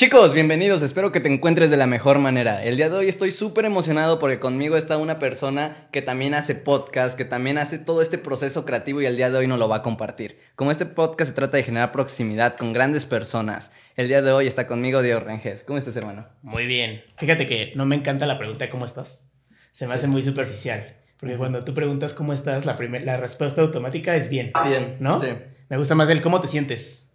[0.00, 2.64] Chicos, bienvenidos, espero que te encuentres de la mejor manera.
[2.64, 6.54] El día de hoy estoy súper emocionado porque conmigo está una persona que también hace
[6.54, 9.68] podcast, que también hace todo este proceso creativo y el día de hoy nos lo
[9.68, 10.38] va a compartir.
[10.56, 14.46] Como este podcast se trata de generar proximidad con grandes personas, el día de hoy
[14.46, 15.64] está conmigo Diego Rangel.
[15.66, 16.26] ¿Cómo estás, hermano?
[16.40, 17.02] Muy bien.
[17.18, 19.30] Fíjate que no me encanta la pregunta de cómo estás.
[19.72, 20.96] Se me hace muy superficial.
[21.18, 24.50] Porque cuando tú preguntas cómo estás, la, la respuesta automática es bien.
[24.64, 24.96] Bien.
[24.98, 25.18] ¿No?
[25.18, 25.28] Sí.
[25.68, 27.12] Me gusta más el cómo te sientes.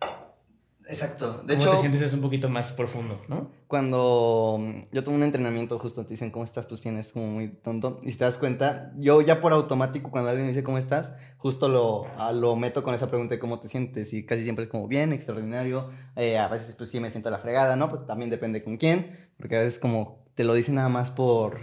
[0.87, 1.43] Exacto.
[1.43, 3.49] De ¿Cómo te sientes es un poquito más profundo, ¿no?
[3.67, 4.59] Cuando
[4.91, 7.99] yo tomo un entrenamiento, justo te dicen cómo estás, pues bien, es como muy tonto.
[8.03, 11.13] Y si te das cuenta, yo ya por automático, cuando alguien me dice cómo estás,
[11.37, 14.13] justo lo, lo meto con esa pregunta de cómo te sientes.
[14.13, 15.89] Y casi siempre es como bien, extraordinario.
[16.15, 17.89] Eh, a veces, pues sí me siento a la fregada, ¿no?
[17.89, 19.27] Pues también depende con quién.
[19.37, 21.59] Porque a veces, como te lo dicen nada más por.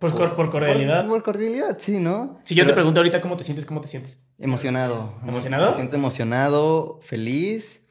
[0.00, 1.06] Por, por, cordialidad.
[1.06, 2.38] Por, cordialidad, sí, ¿no?
[2.42, 4.26] Si yo te pregunto ahorita cómo te sientes, ¿cómo te sientes?
[4.38, 5.14] Emocionado.
[5.26, 5.70] ¿Emocionado?
[5.70, 7.83] Me siento emocionado, feliz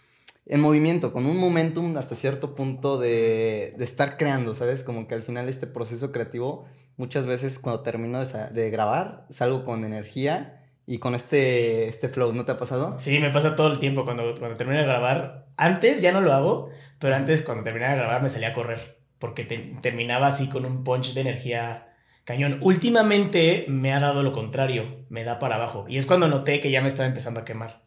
[0.46, 4.84] en movimiento, con un momentum hasta cierto punto de, de, estar creando, ¿sabes?
[4.84, 6.66] Como que al final este proceso creativo,
[6.98, 12.34] muchas veces cuando termino de, de, grabar, salgo con energía y con este, este flow,
[12.34, 13.00] ¿no te ha pasado?
[13.00, 15.46] Sí, me pasa todo el tiempo cuando, cuando termino de grabar.
[15.56, 18.98] Antes ya no lo hago, pero antes cuando terminaba de grabar me salía a correr,
[19.20, 19.46] porque
[19.82, 21.94] terminaba así con un punch de energía
[22.26, 22.60] cañón.
[22.62, 25.86] Últimamente me ha dado lo contrario, me da para abajo.
[25.88, 27.83] Y es cuando noté que ya me estaba empezando a quemar.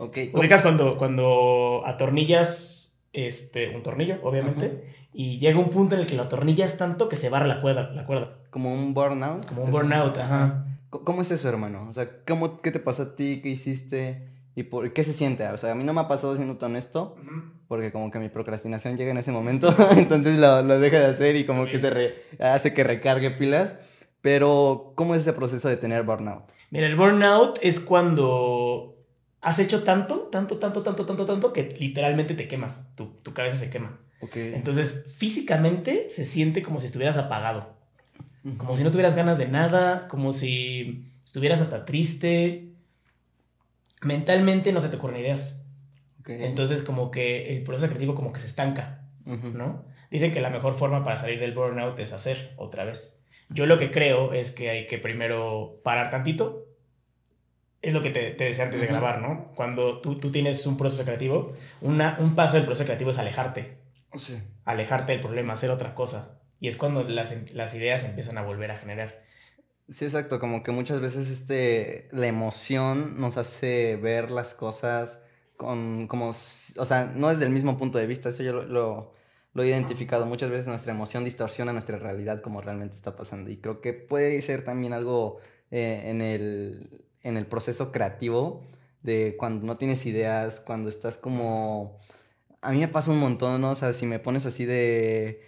[0.00, 0.16] Ok.
[0.32, 6.16] Ubicas cuando, cuando atornillas este, un tornillo, obviamente, y llega un punto en el que
[6.16, 7.90] lo atornillas tanto que se barra la cuerda.
[7.90, 8.38] La cuerda.
[8.48, 9.44] Como un burnout.
[9.44, 10.64] Como un burnout, ajá.
[10.88, 11.86] ¿Cómo es eso, hermano?
[11.86, 13.40] O sea, ¿cómo, ¿qué te pasó a ti?
[13.42, 14.26] ¿Qué hiciste?
[14.56, 15.46] ¿Y por qué se siente?
[15.48, 17.16] O sea, a mí no me ha pasado siendo tan honesto,
[17.68, 21.36] porque como que mi procrastinación llega en ese momento, entonces lo, lo, deja de hacer
[21.36, 23.74] y como que se hace que recargue pilas.
[24.22, 26.44] Pero, ¿cómo es ese proceso de tener burnout?
[26.70, 28.99] Mira, el burnout es cuando
[29.40, 33.56] has hecho tanto, tanto, tanto, tanto, tanto, tanto, que literalmente te quemas, tu, tu cabeza
[33.56, 33.98] se quema.
[34.20, 34.54] Okay.
[34.54, 37.74] Entonces, físicamente se siente como si estuvieras apagado,
[38.58, 42.68] como si no tuvieras ganas de nada, como si estuvieras hasta triste.
[44.02, 45.64] Mentalmente no se te ocurren ideas.
[46.20, 46.44] Okay.
[46.44, 49.84] Entonces, como que el proceso creativo como que se estanca, ¿no?
[50.10, 53.22] Dicen que la mejor forma para salir del burnout es hacer otra vez.
[53.48, 56.66] Yo lo que creo es que hay que primero parar tantito,
[57.82, 59.52] es lo que te, te decía antes de grabar, ¿no?
[59.54, 63.78] Cuando tú, tú tienes un proceso creativo, una, un paso del proceso creativo es alejarte.
[64.14, 64.38] Sí.
[64.64, 66.40] Alejarte del problema, hacer otra cosa.
[66.60, 69.22] Y es cuando las, las ideas empiezan a volver a generar.
[69.88, 70.38] Sí, exacto.
[70.38, 75.22] Como que muchas veces este, la emoción nos hace ver las cosas
[75.56, 78.28] con, como, o sea, no desde el mismo punto de vista.
[78.28, 79.14] Eso yo lo, lo,
[79.54, 80.26] lo he identificado.
[80.26, 83.50] Muchas veces nuestra emoción distorsiona nuestra realidad como realmente está pasando.
[83.50, 85.38] Y creo que puede ser también algo
[85.70, 88.62] eh, en el en el proceso creativo
[89.02, 91.98] de cuando no tienes ideas, cuando estás como...
[92.62, 93.70] A mí me pasa un montón, ¿no?
[93.70, 95.42] O sea, si me pones así de...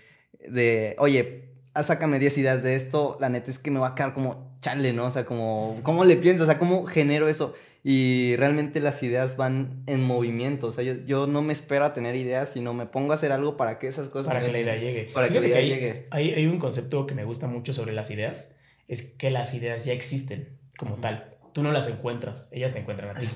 [0.48, 1.50] de, oye,
[1.82, 4.92] sácame 10 ideas de esto, la neta es que me va a quedar como chale,
[4.92, 5.06] ¿no?
[5.06, 6.44] O sea, como, ¿cómo le pienso?
[6.44, 7.54] O sea, ¿cómo genero eso?
[7.84, 10.68] Y realmente las ideas van en movimiento.
[10.68, 13.32] O sea, yo, yo no me espero a tener ideas, sino me pongo a hacer
[13.32, 14.32] algo para que esas cosas...
[14.32, 15.10] Para que la idea llegue.
[15.12, 16.06] Para que la idea llegue.
[16.10, 18.56] Hay, hay, un concepto que me gusta mucho sobre las ideas,
[18.86, 23.16] es que las ideas ya existen como tal tú no las encuentras, ellas te encuentran
[23.16, 23.26] a ti.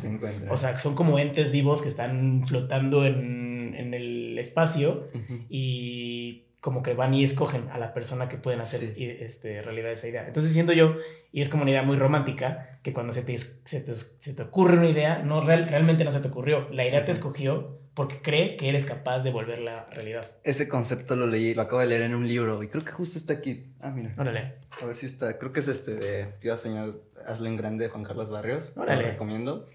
[0.51, 5.09] O sea, son como entes vivos que están flotando en, en el espacio
[5.49, 10.09] y como que van y escogen a la persona que pueden hacer este, realidad esa
[10.09, 10.27] idea.
[10.27, 10.97] Entonces siento yo,
[11.31, 14.43] y es como una idea muy romántica, que cuando se te, se te, se te
[14.43, 18.21] ocurre una idea, no real, realmente no se te ocurrió, la idea te escogió porque
[18.21, 20.27] cree que eres capaz de volverla realidad.
[20.45, 23.17] Ese concepto lo leí, lo acabo de leer en un libro y creo que justo
[23.17, 23.73] está aquí.
[23.81, 24.13] Ah, mira.
[24.19, 24.57] Órale.
[24.83, 27.91] A ver si está, creo que es este de Tío Señor Hazlo en Grande de
[27.91, 28.73] Juan Carlos Barrios.
[28.77, 29.03] Órale.
[29.03, 29.67] Lo recomiendo.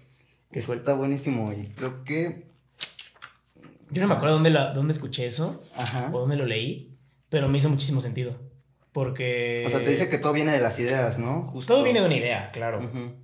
[0.50, 2.46] Qué Está buenísimo y creo que...
[3.90, 6.10] Yo no me acuerdo dónde, la, dónde escuché eso Ajá.
[6.12, 6.96] o dónde lo leí,
[7.28, 8.34] pero me hizo muchísimo sentido.
[8.92, 9.64] Porque...
[9.66, 11.42] O sea, te dice que todo viene de las ideas, ¿no?
[11.48, 11.74] Justo.
[11.74, 12.80] Todo viene de una idea, claro.
[12.80, 13.14] Uh -huh.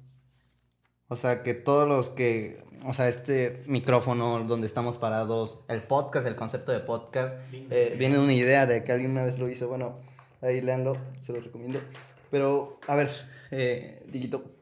[1.09, 2.63] O sea, que todos los que...
[2.85, 8.17] O sea, este micrófono donde estamos parados, el podcast, el concepto de podcast, eh, viene
[8.17, 9.69] de una idea de que alguien una vez lo hizo.
[9.69, 9.99] Bueno,
[10.41, 11.81] ahí léanlo, se lo recomiendo.
[12.31, 13.11] Pero, a ver,
[13.51, 14.55] eh, Digito,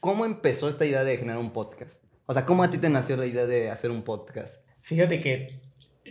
[0.00, 2.02] ¿cómo empezó esta idea de generar un podcast?
[2.26, 4.62] O sea, ¿cómo a ti te nació la idea de hacer un podcast?
[4.80, 5.60] Fíjate que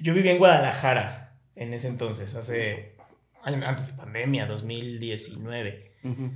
[0.02, 2.96] yo vivía en Guadalajara en ese entonces, hace
[3.44, 5.92] antes de pandemia, 2019.
[6.04, 6.32] Uh -huh.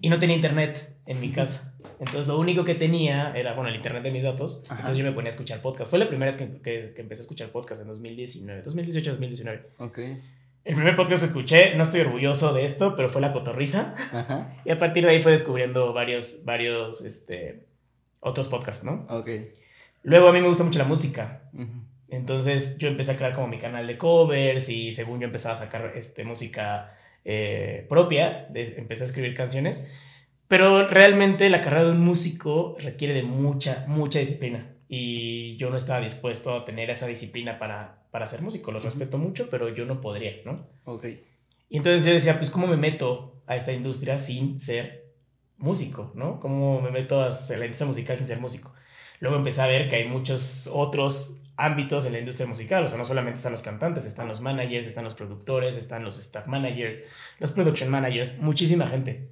[0.00, 1.74] Y no tenía internet en mi casa.
[1.98, 4.64] Entonces lo único que tenía era, bueno, el internet de mis datos.
[4.64, 4.76] Ajá.
[4.76, 5.90] Entonces yo me ponía a escuchar podcast.
[5.90, 9.62] Fue la primera vez que, que, que empecé a escuchar podcast en 2019, 2018, 2019.
[9.78, 9.98] Ok.
[10.64, 13.94] El primer podcast que escuché, no estoy orgulloso de esto, pero fue La Cotorriza.
[14.12, 14.54] Ajá.
[14.64, 17.64] Y a partir de ahí fue descubriendo varios, varios, este,
[18.20, 19.06] otros podcasts, ¿no?
[19.08, 19.28] Ok.
[20.02, 21.42] Luego a mí me gusta mucho la música.
[21.52, 21.82] Uh -huh.
[22.10, 25.58] Entonces yo empecé a crear como mi canal de covers y según yo empezaba a
[25.58, 29.86] sacar este, música eh, propia, empecé a escribir canciones.
[30.48, 34.69] Pero realmente la carrera de un músico requiere de mucha, mucha disciplina.
[34.92, 38.72] Y yo no estaba dispuesto a tener esa disciplina para, para ser músico.
[38.72, 40.66] Lo respeto mucho, pero yo no podría, ¿no?
[40.84, 41.04] Ok.
[41.68, 45.14] Y entonces yo decía, pues, ¿cómo me meto a esta industria sin ser
[45.58, 46.40] músico, ¿no?
[46.40, 48.74] ¿Cómo me meto a la industria musical sin ser músico?
[49.20, 52.98] Luego empecé a ver que hay muchos otros ámbitos en la industria musical, o sea,
[52.98, 57.04] no solamente están los cantantes, están los managers, están los productores, están los staff managers,
[57.38, 59.28] los production managers, muchísima gente.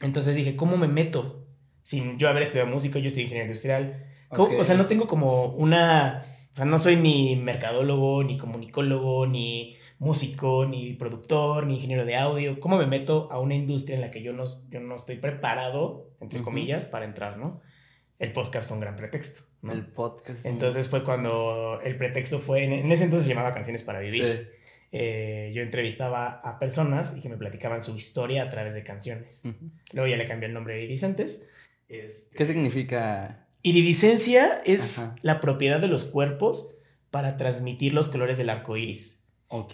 [0.00, 1.46] Entonces dije, ¿cómo me meto?
[1.82, 4.06] Sin yo haber estudiado música, yo estoy ingeniero industrial.
[4.30, 6.22] O sea, no tengo como una...
[6.52, 12.16] O sea, no soy ni mercadólogo, ni comunicólogo, ni músico, ni productor, ni ingeniero de
[12.16, 12.60] audio.
[12.60, 16.10] ¿Cómo me meto a una industria en la que yo no, yo no estoy preparado,
[16.20, 17.60] entre comillas, para entrar, ¿no?
[18.18, 19.72] El podcast fue un gran pretexto, ¿no?
[19.72, 20.44] El podcast.
[20.46, 24.24] Entonces fue cuando el pretexto fue, en, ese entonces se llamaba Canciones para Vivir.
[24.24, 24.56] Sí.
[24.92, 29.42] Eh, yo entrevistaba a personas y que me platicaban su historia a través de canciones.
[29.92, 31.48] Luego ya le cambié el nombre a Iridicentes.
[31.88, 33.45] Este, ¿Qué significa?
[33.66, 36.76] Iridiscencia es la propiedad de los cuerpos
[37.10, 39.24] para transmitir los colores del arco iris.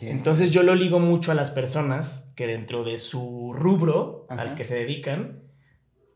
[0.00, 4.64] Entonces yo lo ligo mucho a las personas que dentro de su rubro al que
[4.64, 5.42] se dedican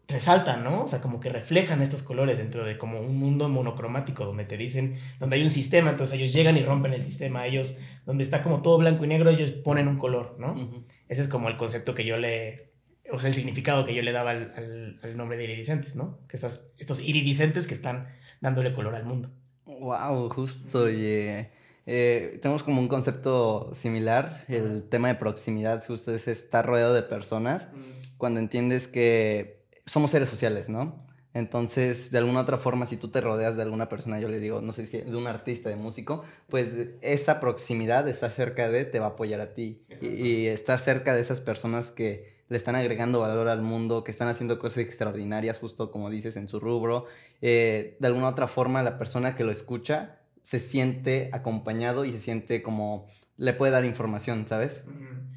[0.08, 0.84] resaltan, ¿no?
[0.84, 4.56] O sea, como que reflejan estos colores dentro de como un mundo monocromático donde te
[4.56, 7.76] dicen, donde hay un sistema, entonces ellos llegan y rompen el sistema, ellos,
[8.06, 10.82] donde está como todo blanco y negro, ellos ponen un color, ¿no?
[11.08, 12.65] Ese es como el concepto que yo le,
[13.10, 16.18] o sea, el significado que yo le daba al, nombre de iridiscentes, ¿no?
[16.28, 18.08] Que estas, estos iridiscentes que están
[18.40, 19.30] dándole color al mundo.
[19.64, 21.46] Wow, justo, y
[21.86, 27.02] eh, tenemos como un concepto similar, el tema de proximidad, justo es estar rodeado de
[27.02, 27.68] personas,
[28.16, 31.06] cuando entiendes que somos seres sociales, ¿no?
[31.36, 34.62] Entonces, de alguna otra forma, si tú te rodeas de alguna persona, yo le digo,
[34.62, 36.70] no sé si de un artista, de músico, pues
[37.02, 39.84] esa proximidad, estar cerca de, te va a apoyar a ti.
[40.00, 44.28] Y, estar cerca de esas personas que le están agregando valor al mundo, que están
[44.28, 47.06] haciendo cosas extraordinarias, justo como dices, en su rubro.
[47.42, 52.20] Eh, de alguna otra forma, la persona que lo escucha se siente acompañado y se
[52.20, 53.06] siente como
[53.36, 54.84] le puede dar información, ¿sabes?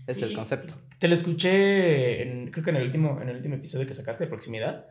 [0.07, 0.75] Es el concepto.
[0.99, 4.29] Te lo escuché, creo que en el, último, en el último episodio que sacaste de
[4.29, 4.87] proximidad.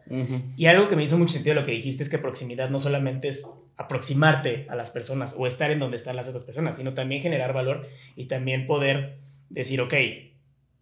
[0.56, 3.28] Y algo que me hizo mucho sentido lo que dijiste es que proximidad no solamente
[3.28, 7.22] es aproximarte a las personas o estar en donde están las otras personas, sino también
[7.22, 7.86] generar valor
[8.16, 9.18] y también poder
[9.50, 9.94] decir, ok,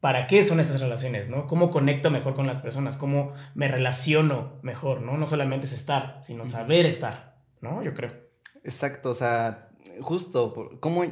[0.00, 1.28] ¿para qué son estas relaciones?
[1.28, 1.46] ¿no?
[1.46, 2.96] ¿Cómo conecto mejor con las personas?
[2.96, 5.02] ¿Cómo me relaciono mejor?
[5.02, 7.82] No, no solamente es estar, sino saber estar, ¿no?
[7.82, 8.12] Yo creo.
[8.64, 9.68] Exacto, o sea,
[10.00, 11.04] justo, ¿cómo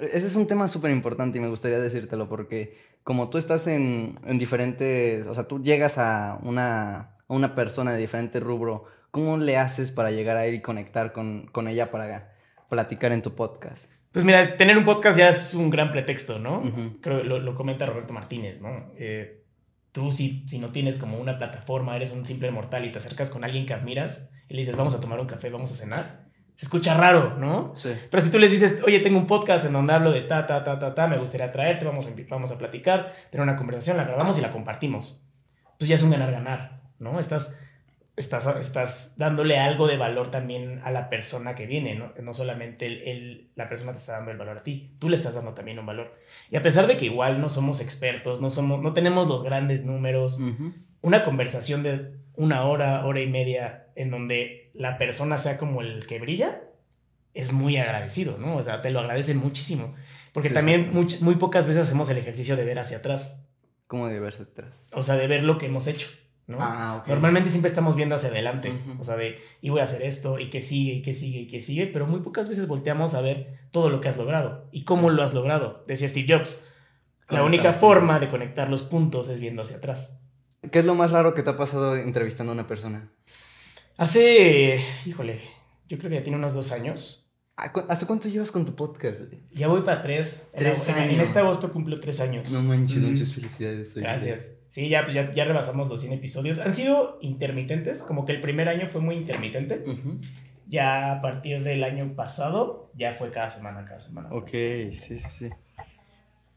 [0.00, 4.18] ese es un tema súper importante y me gustaría decírtelo porque como tú estás en,
[4.38, 9.92] diferentes, o sea, tú llegas a una, una, persona de diferente rubro, ¿cómo le haces
[9.92, 12.34] para llegar a ir y conectar con, ella para
[12.68, 13.86] platicar en tu podcast?
[14.12, 16.62] Pues mira, tener un podcast ya es un gran pretexto, ¿no?
[17.00, 18.92] Creo lo, lo comenta Roberto Martínez, ¿no?
[18.96, 19.44] Eh,
[19.92, 23.30] tú si, si no tienes como una plataforma, eres un simple mortal y te acercas
[23.30, 26.28] con alguien que admiras y le dices, vamos a tomar un café, vamos a cenar,
[26.56, 27.72] se escucha raro, ¿no?
[27.76, 27.90] Sí.
[28.10, 30.64] Pero si tú les dices, oye, tengo un podcast en donde hablo de ta, ta,
[30.64, 34.04] ta, ta, ta, me gustaría traerte, vamos a, vamos a platicar, tener una conversación, la
[34.04, 35.24] grabamos y la compartimos.
[35.78, 37.20] Pues ya es un ganar-ganar, ¿no?
[37.20, 37.56] Estás,
[38.18, 42.12] estás, estás dándole algo de valor también a la persona que viene, ¿no?
[42.20, 45.34] No solamente el, la persona te está dando el valor a ti, tú le estás
[45.34, 46.14] dando también un valor.
[46.50, 49.84] Y a pesar de que igual no somos expertos, no, somos, no tenemos los grandes
[49.84, 50.38] números,
[51.00, 56.06] una conversación de una hora, hora y media, en donde la persona sea como el
[56.06, 56.62] que brilla,
[57.34, 58.56] es muy agradecido, ¿no?
[58.56, 59.94] O sea, te lo agradecen muchísimo.
[60.32, 63.44] Porque también Muy, pocas veces hacemos el ejercicio de ver hacia atrás.
[63.86, 64.82] ¿Cómo de ver hacia atrás?
[64.92, 66.08] O sea, de ver lo que hemos hecho,
[66.48, 66.56] ¿no?
[66.60, 68.72] Ah, Normalmente siempre estamos viendo hacia adelante.
[68.98, 71.46] O sea, de, y voy a hacer esto, y que sigue, y que sigue, y
[71.46, 71.86] que sigue.
[71.86, 75.22] Pero muy pocas veces volteamos a ver todo lo que has logrado y cómo lo
[75.22, 75.84] has logrado.
[75.86, 76.64] Decía Steve Jobs.
[77.28, 80.18] La única forma de conectar los puntos es viendo hacia atrás.
[80.72, 83.12] ¿Qué es lo más raro que te ha pasado entrevistando a una persona?
[83.98, 85.42] Hace, híjole,
[85.86, 87.30] yo creo que ya tiene unos dos años.
[87.56, 89.20] ¿Hace cuánto llevas con tu podcast?
[89.52, 90.48] Ya voy para tres.
[90.56, 91.12] Tres años.
[91.12, 92.50] En este agosto cumplo tres años.
[92.50, 93.94] No manches, muchas felicidades.
[93.94, 94.57] Gracias.
[94.68, 96.60] Sí, ya, pues ya, ya, rebasamos los 100 episodios.
[96.60, 99.82] Han sido intermitentes, como que el primer año fue muy intermitente.
[100.66, 104.28] Ya a partir del año pasado, ya fue cada semana, cada semana.
[104.30, 105.50] Ok, sí, sí, sí.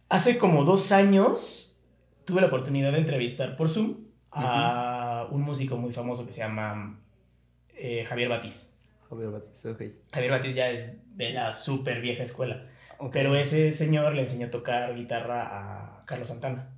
[0.09, 1.81] Hace como dos años
[2.25, 3.95] tuve la oportunidad de entrevistar por Zoom
[4.31, 6.99] a un músico muy famoso que se llama
[7.75, 8.73] eh, Javier Batiz.
[9.09, 9.81] Javier Batiz, ok.
[10.11, 12.67] Javier Batiz ya es de la súper vieja escuela.
[13.11, 16.70] Pero ese señor le enseñó a tocar guitarra a Carlos Santana.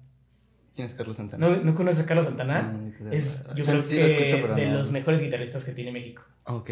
[0.76, 1.48] ¿Quién es Carlos Santana?
[1.48, 2.92] ¿No, ¿no conoces a Carlos Santana?
[3.12, 6.24] es, yo creo que de los mejores guitarristas que tiene México.
[6.46, 6.70] Ok.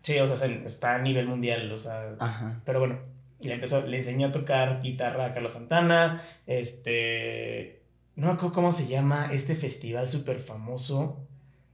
[0.00, 2.14] Sí, o sea, está a nivel mundial, o sea.
[2.18, 2.60] Ajá.
[2.64, 2.98] Pero bueno,
[3.40, 7.82] le empezó, le enseñó a tocar guitarra a Carlos Santana, este.
[8.16, 11.20] No me acuerdo cómo se llama este festival súper famoso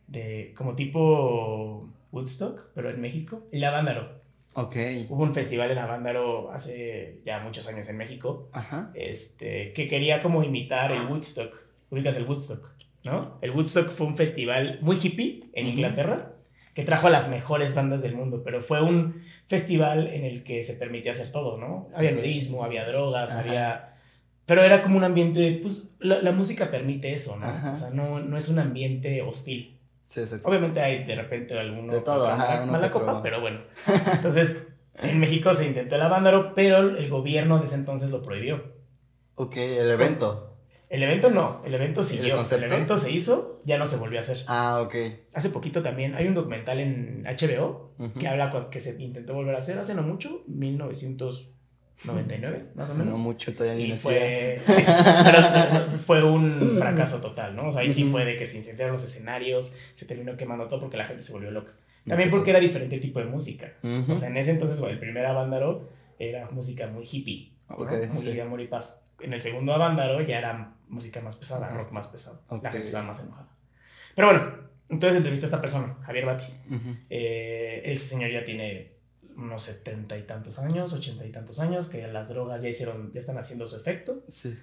[0.09, 0.53] de.
[0.57, 4.24] como tipo Woodstock, pero en México, el Avándaro.
[4.55, 4.77] Ok.
[5.09, 8.49] Hubo un festival en Avándaro hace ya muchos años en México.
[8.53, 8.91] Ajá.
[8.95, 11.65] Este, que quería como imitar el Woodstock.
[11.91, 12.73] Ubicas el Woodstock,
[13.05, 13.39] ¿no?
[13.43, 16.33] El Woodstock fue un festival muy hippie en Inglaterra
[16.75, 20.63] que trajo a las mejores bandas del mundo, pero fue un festival en el que
[20.65, 21.89] se permitía hacer todo, ¿no?
[21.95, 23.91] Había nudismo, había drogas, había...
[24.47, 27.73] Pero era como un ambiente, pues la, música permite eso, ¿no?
[27.73, 29.74] O sea, no, no es un ambiente hostil.
[30.15, 31.93] Sí, Obviamente hay de repente alguno...
[31.93, 33.63] De todo, ajá, mala, copa, pero bueno.
[34.13, 34.65] Entonces,
[35.03, 38.63] en México se intentó el avándaro, pero el gobierno de ese entonces lo prohibió.
[39.35, 40.57] Ok, el evento.
[40.89, 42.41] El evento no, el evento siguió.
[42.41, 44.45] ¿El, evento se hizo, ya no se volvió a hacer.
[44.47, 44.95] Ah, ok.
[45.35, 49.59] Hace poquito también hay un documental en HBO que habla que se intentó volver a
[49.59, 50.45] hacer hace no mucho,
[52.03, 53.19] 1999, más o menos.
[53.19, 54.61] No mucho, todavía ni y fue,
[56.07, 57.69] fue un fracaso total, ¿no?
[57.69, 60.81] O sea, ahí sí fue de que se incendiaron los escenarios, se terminó quemando todo
[60.81, 61.73] porque la gente se volvió loca.
[62.07, 63.73] También porque era diferente tipo de música.
[64.09, 67.53] O sea, en ese entonces, el primer Avándaro era música muy hippie,
[68.13, 69.03] muy amor y paz.
[69.21, 72.43] En el segundo Avándaro ya era música más pesada, rock más pesado.
[72.63, 73.49] La gente estaba más enojada.
[74.15, 74.55] Pero bueno,
[74.89, 76.63] entonces entrevista a esta persona, Javier Batis.
[77.09, 78.94] Eh, ese señor ya tiene
[79.37, 83.21] unos setenta y tantos años, ochenta y tantos años, que las drogas ya hicieron, ya
[83.21, 84.23] están haciendo su efecto.
[84.29, 84.57] Sí.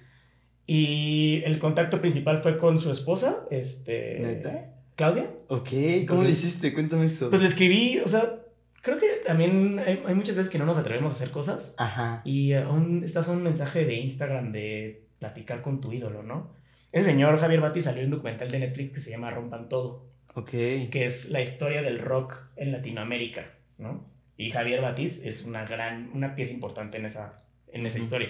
[0.66, 4.20] Y el contacto principal fue con su esposa, este...
[4.20, 4.68] ¿Neta?
[4.94, 5.30] Claudia.
[5.48, 5.70] Ok,
[6.06, 6.72] ¿cómo lo hiciste?
[6.72, 7.30] Cuéntame eso.
[7.30, 8.40] Pues le escribí, o sea,
[8.82, 11.74] creo que también hay, hay, muchas veces que no nos atrevemos a hacer cosas.
[11.78, 12.22] Ajá.
[12.24, 16.50] Y aún estás un mensaje de Instagram de platicar con tu ídolo, ¿no?
[16.92, 20.04] Ese señor Javier Bati salió en un documental de Netflix que se llama Rompan Todo.
[20.34, 20.50] Ok.
[20.50, 24.11] Que es la historia del rock en Latinoamérica, ¿no?
[24.36, 28.28] Y Javier Batis es una gran, una pieza importante en esa, en esa historia.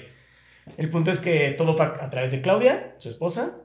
[0.76, 3.58] El punto es que todo fue a través de Claudia, su esposa.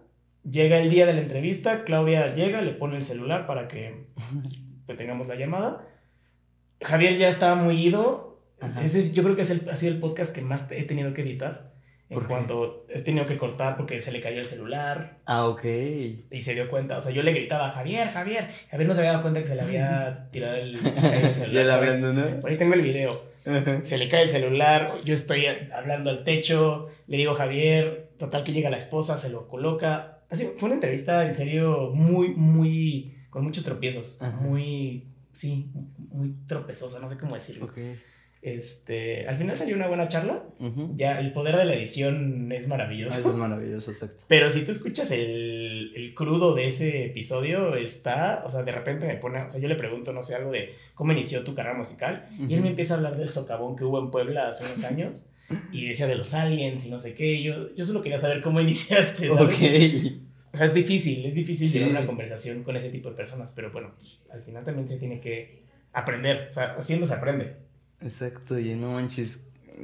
[0.50, 4.08] Llega el día de la entrevista, Claudia llega, le pone el celular para que
[4.98, 5.88] tengamos la llamada.
[6.82, 8.40] Javier ya estaba muy ido.
[8.84, 11.22] Ese, yo creo que es el, ha sido el podcast que más he tenido que
[11.22, 11.77] editar
[12.10, 15.18] en cuanto he tenido que cortar porque se le cayó el celular.
[15.26, 15.64] Ah, ok.
[15.66, 18.48] Y se dio cuenta, o sea, yo le gritaba, Javier, Javier.
[18.72, 20.80] Javier no se había dado cuenta que se le había tirado el,
[21.36, 21.52] celular.
[21.52, 22.40] ya la ¿no?
[22.40, 23.28] Por ahí tengo el video.
[23.84, 28.52] Se le cae el celular, yo estoy hablando al techo, le digo Javier, total que
[28.52, 30.20] llega la esposa, se lo coloca.
[30.30, 34.20] Así, fue una entrevista en serio muy, muy, con muchos tropiezos.
[34.42, 35.72] Muy, sí,
[36.10, 37.66] muy tropezosa, no sé cómo decirlo.
[37.66, 37.78] Ok.
[38.54, 40.44] Este, al final salió una buena charla.
[40.96, 43.30] Ya el poder de la edición es maravilloso.
[43.30, 44.24] es maravilloso, exacto.
[44.28, 49.06] Pero si tú escuchas el, el, crudo de ese episodio, está, o sea, de repente
[49.06, 51.76] me pone, o sea, yo le pregunto, no sé, algo de cómo inició tu carrera
[51.76, 52.30] musical.
[52.48, 55.26] Y él me empieza a hablar del socavón que hubo en Puebla hace unos años.
[55.72, 57.42] y decía de los aliens y no sé qué.
[57.42, 59.42] yo, yo solo quería saber cómo iniciaste, ¿sabes?
[59.42, 60.22] Ok.
[60.54, 63.72] O sea, es difícil, es difícil tener una conversación con ese tipo de personas, pero
[63.72, 67.67] bueno, pues, al final también se tiene que aprender, o sea, haciendo se aprende.
[68.02, 69.42] Exacto, y no manches,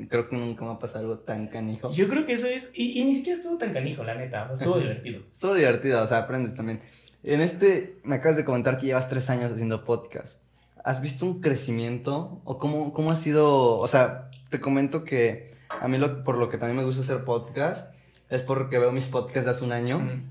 [0.09, 1.91] creo que nunca me ha pasado algo tan canijo.
[1.91, 5.21] Yo creo que eso es, y, ni siquiera estuvo tan canijo, la neta, estuvo divertido.
[5.31, 6.81] Estuvo divertido, o sea, aprende también.
[7.23, 10.41] En este, me acabas de comentar que llevas tres años haciendo podcast.
[10.83, 12.41] ¿Has visto un crecimiento?
[12.43, 13.77] ¿O cómo, cómo ha sido?
[13.77, 17.23] O sea, te comento que a mí lo, por lo que también me gusta hacer
[17.23, 17.93] podcast
[18.29, 20.21] es porque veo mis podcasts de hace un año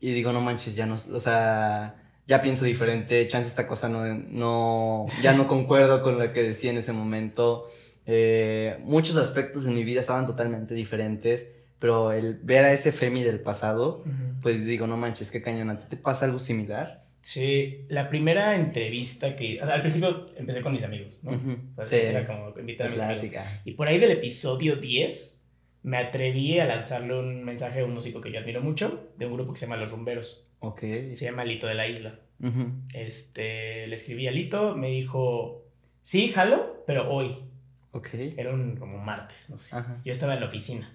[0.00, 1.96] y digo, no manches, ya no, o sea,
[2.28, 6.70] ya pienso diferente, chance esta cosa no, no ya no concuerdo con lo que decía
[6.70, 7.68] en ese momento.
[8.04, 13.22] Eh, muchos aspectos de mi vida estaban totalmente diferentes, pero el ver a ese Femi
[13.22, 14.04] del pasado,
[14.42, 17.00] pues digo, no manches, qué cañón, ¿a ti te pasa algo similar?
[17.22, 21.32] Sí, la primera entrevista que, al principio empecé con mis amigos, ¿no?
[21.86, 23.30] sí, era como invitar a mis amigos.
[23.64, 25.44] Y por ahí del episodio 10,
[25.82, 29.32] me atreví a lanzarle un mensaje a un músico que yo admiro mucho, de un
[29.32, 30.47] grupo que se llama Los Rumberos.
[30.60, 30.80] Ok.
[30.80, 32.18] Se llama Lito de la Isla.
[32.94, 35.64] Este, le escribí a Lito, me dijo,
[36.02, 37.36] sí, jalo, pero hoy.
[37.92, 38.14] Ok.
[38.14, 39.76] Era un como martes, no sé.
[40.04, 40.94] Yo estaba en la oficina.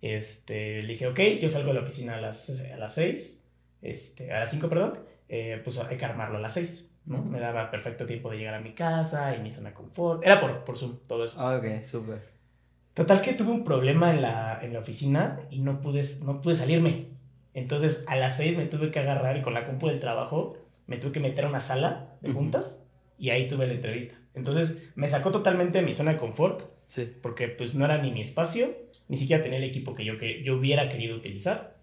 [0.00, 3.44] Este, le dije, ok, yo salgo de la oficina a las, a las 6,
[3.82, 7.24] este, a las 5, perdón, eh, pues hay que armarlo a las 6, ¿no?
[7.24, 10.24] Me daba perfecto tiempo de llegar a mi casa y mi zona de confort.
[10.24, 11.40] Era por, por Zoom, todo eso.
[11.40, 12.22] Ah, ok, súper.
[12.94, 16.54] Total que tuve un problema en la, en la oficina y no pude, no pude
[16.54, 17.17] salirme.
[17.54, 20.96] Entonces a las seis me tuve que agarrar y con la compu del trabajo me
[20.96, 22.84] tuve que meter a una sala de juntas
[23.18, 24.14] y ahí tuve la entrevista.
[24.34, 26.62] Entonces me sacó totalmente de mi zona de confort.
[26.86, 27.12] Sí.
[27.20, 28.68] Porque pues no era ni mi espacio,
[29.08, 31.76] ni siquiera tenía el equipo que yo, que yo hubiera querido utilizar.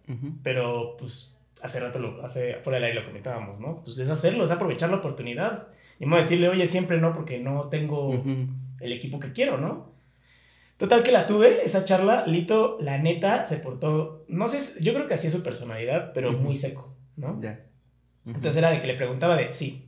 [0.44, 3.82] Pero pues hace rato, lo, hace, fuera del aire lo comentábamos, ¿no?
[3.84, 5.68] Pues es hacerlo, es aprovechar la oportunidad.
[6.00, 8.24] Y me voy a decirle, oye, siempre no, porque no tengo
[8.80, 9.95] el equipo que quiero, ¿no?
[10.78, 15.08] Total que la tuve, esa charla, Lito, la neta, se portó, no sé, yo creo
[15.08, 17.42] que así es su personalidad, pero muy seco, ¿no?
[17.42, 17.66] Ya.
[18.26, 19.88] Entonces era de que le preguntaba de, sí.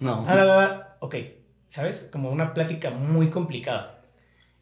[0.00, 0.24] No.
[0.26, 1.14] Ah, ok,
[1.68, 2.08] ¿sabes?
[2.10, 4.02] Como una plática muy complicada.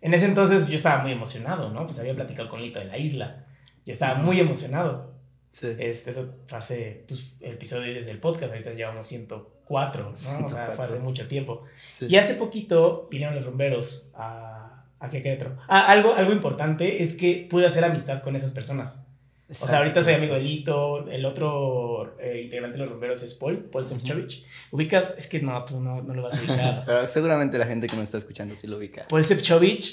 [0.03, 1.87] En ese entonces yo estaba muy emocionado, ¿no?
[1.87, 3.47] Pues había platicado con Lito de la isla.
[3.87, 5.15] Yo estaba muy emocionado.
[5.51, 5.69] Sí.
[5.79, 10.11] Este, eso fue hace, pues, el episodio desde el podcast, ahorita llevamos 104, ¿no?
[10.11, 11.63] O sea, fue hace mucho tiempo.
[12.01, 14.64] Y hace poquito vinieron los rumberos a
[15.05, 15.57] ¿A qué otro?
[15.69, 19.01] Ah, algo, algo importante es que pude hacer amistad con esas personas.
[19.49, 23.35] o sea, ahorita soy amigo de Lito, el otro eh, integrante de los rumberos es
[23.35, 24.45] Paul, Paul Sefcovic.
[24.71, 25.15] ¿Ubicas?
[25.19, 26.83] Es que no, tú no, no lo vas a ubicar.
[26.87, 29.07] Pero seguramente la gente que nos está escuchando sí lo ubica.
[29.09, 29.85] Paul Sefcovic,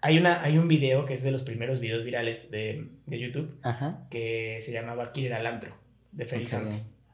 [0.00, 3.54] hay, una, hay un video que es de los primeros videos virales de, de YouTube
[4.08, 5.74] que se llamaba Killer Alantro,
[6.12, 6.56] de Feliz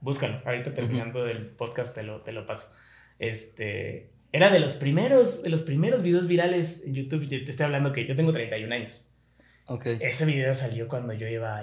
[0.01, 2.73] Búscalo, ahorita terminando del podcast te lo, te lo paso.
[3.19, 7.27] Este, era de los primeros, de los primeros videos virales en YouTube.
[7.29, 9.11] Te estoy hablando que yo tengo 31 años.
[9.67, 9.99] Okay.
[10.01, 11.63] Ese video salió cuando yo iba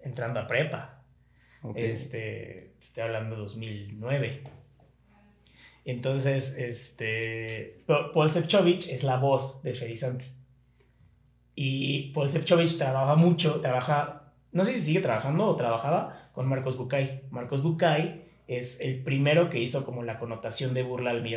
[0.00, 1.02] entrando a prepa.
[1.74, 4.42] Este, te estoy hablando de 2009.
[5.84, 10.24] Entonces, este, Paul Sefcovic es la voz de Ferizante.
[11.56, 16.76] Y Paul Sefcovic trabaja mucho, trabaja, no sé si sigue trabajando o trabajaba con Marcos
[16.76, 17.24] Bucay.
[17.30, 21.34] Marcos Bucay es el primero que hizo como la connotación de burla al mi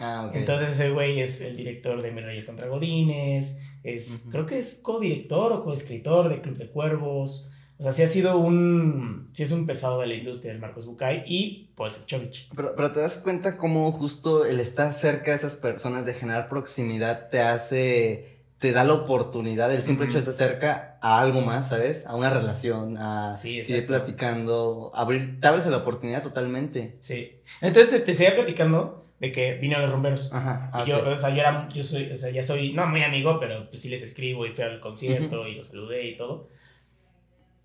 [0.00, 4.58] Ah, Entonces ese güey es el director de Mis Reyes contra Godines, es, creo que
[4.58, 7.50] es co-director o co-escritor de Club de Cuervos.
[7.78, 10.84] O sea, sí ha sido un, sí es un pesado de la industria el Marcos
[10.86, 12.48] Bucay y Paul Sefcovic.
[12.54, 16.50] Pero, pero te das cuenta cómo justo el estar cerca de esas personas, de generar
[16.50, 21.40] proximidad, te hace, te da la oportunidad, el simple hecho de estar cerca a algo
[21.40, 22.06] más, ¿sabes?
[22.06, 26.98] A una relación, a seguir platicando, abrir, te abres la oportunidad totalmente.
[27.00, 27.40] Sí.
[27.62, 30.32] Entonces te, te seguía platicando de que vino a los rumberos.
[30.32, 30.70] Ajá.
[30.72, 33.38] Ah, yo, o sea, yo, era, yo soy, o sea, ya soy, no muy amigo,
[33.38, 36.48] pero pues sí les escribo y fui al concierto y los saludé y todo.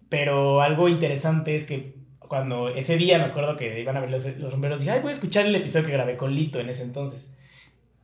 [0.10, 4.26] Pero algo interesante es que cuando ese día me acuerdo que iban a ver los,
[4.38, 6.84] los rumberos, dije, ay, voy a escuchar el episodio que grabé con Lito en ese
[6.84, 7.32] entonces.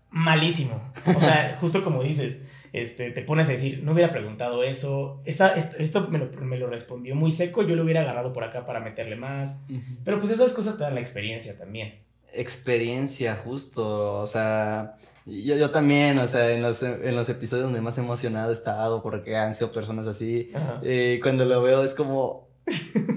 [0.09, 0.93] Malísimo.
[1.15, 2.39] O sea, justo como dices,
[2.71, 5.21] este, te pones a decir, no hubiera preguntado eso.
[5.25, 8.65] Esta, esto, me, lo, me, lo, respondió muy seco, yo lo hubiera agarrado por acá
[8.65, 9.65] para meterle más.
[10.05, 15.69] Pero pues esas cosas te dan la experiencia también experiencia justo, o sea, yo, yo
[15.69, 19.53] también, o sea, en los, en los episodios donde más emocionado he estado porque han
[19.53, 20.51] sido personas así,
[20.83, 22.49] eh, cuando lo veo es como,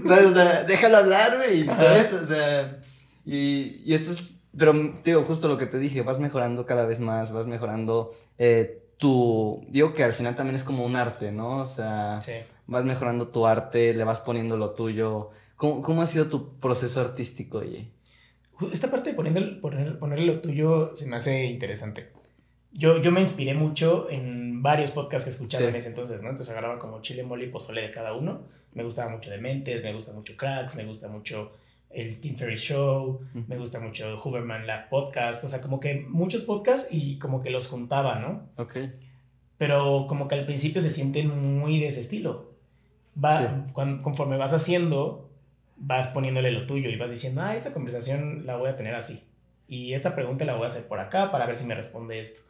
[0.06, 0.26] ¿sabes?
[0.26, 2.12] O sea, déjalo hablar, güey, ¿sabes?
[2.12, 2.80] O sea,
[3.24, 4.72] y, y eso es, pero
[5.04, 9.64] digo, justo lo que te dije, vas mejorando cada vez más, vas mejorando eh, tu,
[9.68, 11.58] digo que al final también es como un arte, ¿no?
[11.58, 12.20] O sea,
[12.66, 15.30] vas mejorando tu arte, le vas poniendo lo tuyo.
[15.56, 17.93] ¿Cómo, cómo ha sido tu proceso artístico, oye?
[18.72, 22.10] Esta parte de poner, poner, ponerle lo tuyo se me hace interesante.
[22.72, 26.30] Yo, yo me inspiré mucho en varios podcasts que escuchaba en ese entonces, ¿no?
[26.30, 28.42] Entonces agarraba como chile, mole y pozole de cada uno.
[28.72, 31.52] Me gustaba mucho Dementes, me gusta mucho Cracks, me gusta mucho
[31.90, 36.42] el Tim Ferriss Show, me gusta mucho Huberman Lab Podcast, o sea, como que muchos
[36.42, 38.48] podcasts y como que los juntaba, ¿no?
[38.56, 38.76] Ok.
[39.58, 42.52] Pero como que al principio se sienten muy de ese estilo.
[43.22, 45.30] Va, conforme vas haciendo,
[45.76, 49.22] vas poniéndole lo tuyo y vas diciendo, ah, esta conversación la voy a tener así.
[49.66, 52.42] Y esta pregunta la voy a hacer por acá para ver si me responde esto.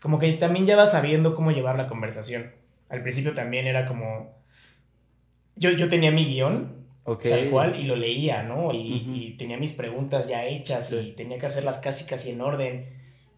[0.00, 2.52] Como que también ya vas sabiendo cómo llevar la conversación.
[2.88, 4.36] Al principio también era como...
[5.56, 8.72] Yo, yo tenía mi guion, tal cual, y lo leía, ¿no?
[8.72, 12.90] Y, tenía mis preguntas ya hechas y tenía que hacerlas casi casi en orden.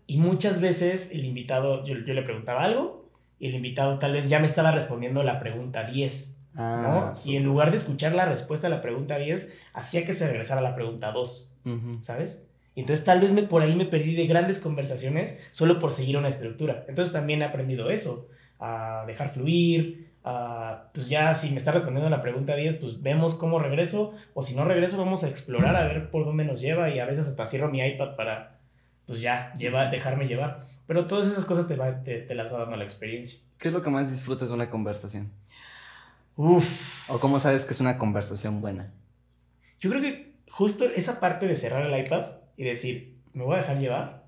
[0.06, 4.28] Y muchas veces el invitado, yo, yo le preguntaba algo y el invitado tal vez
[4.28, 8.66] ya me estaba respondiendo la pregunta 10 Ah, y en lugar de escuchar la respuesta
[8.66, 11.56] a la pregunta 10, hacía que se regresara a la pregunta 2,
[12.02, 12.44] ¿sabes?
[12.76, 16.28] Entonces tal vez me, por ahí me perdí de grandes conversaciones solo por seguir una
[16.28, 16.84] estructura.
[16.88, 22.06] Entonces también he aprendido eso, a dejar fluir, a, pues ya si me está respondiendo
[22.06, 25.76] a la pregunta 10, pues vemos cómo regreso, o si no regreso vamos a explorar
[25.76, 28.58] a ver por dónde nos lleva y a veces hasta cierro mi iPad para,
[29.06, 30.64] pues ya, lleva, dejarme llevar.
[30.86, 33.40] Pero todas esas cosas te, te, te las va dando la experiencia.
[33.58, 35.30] ¿Qué es lo que más disfrutas de una conversación?
[36.42, 37.10] Uf.
[37.10, 38.94] ¿O cómo sabes que es una conversación buena?
[39.78, 43.58] Yo creo que justo esa parte de cerrar el iPad y decir, me voy a
[43.58, 44.24] dejar llevar,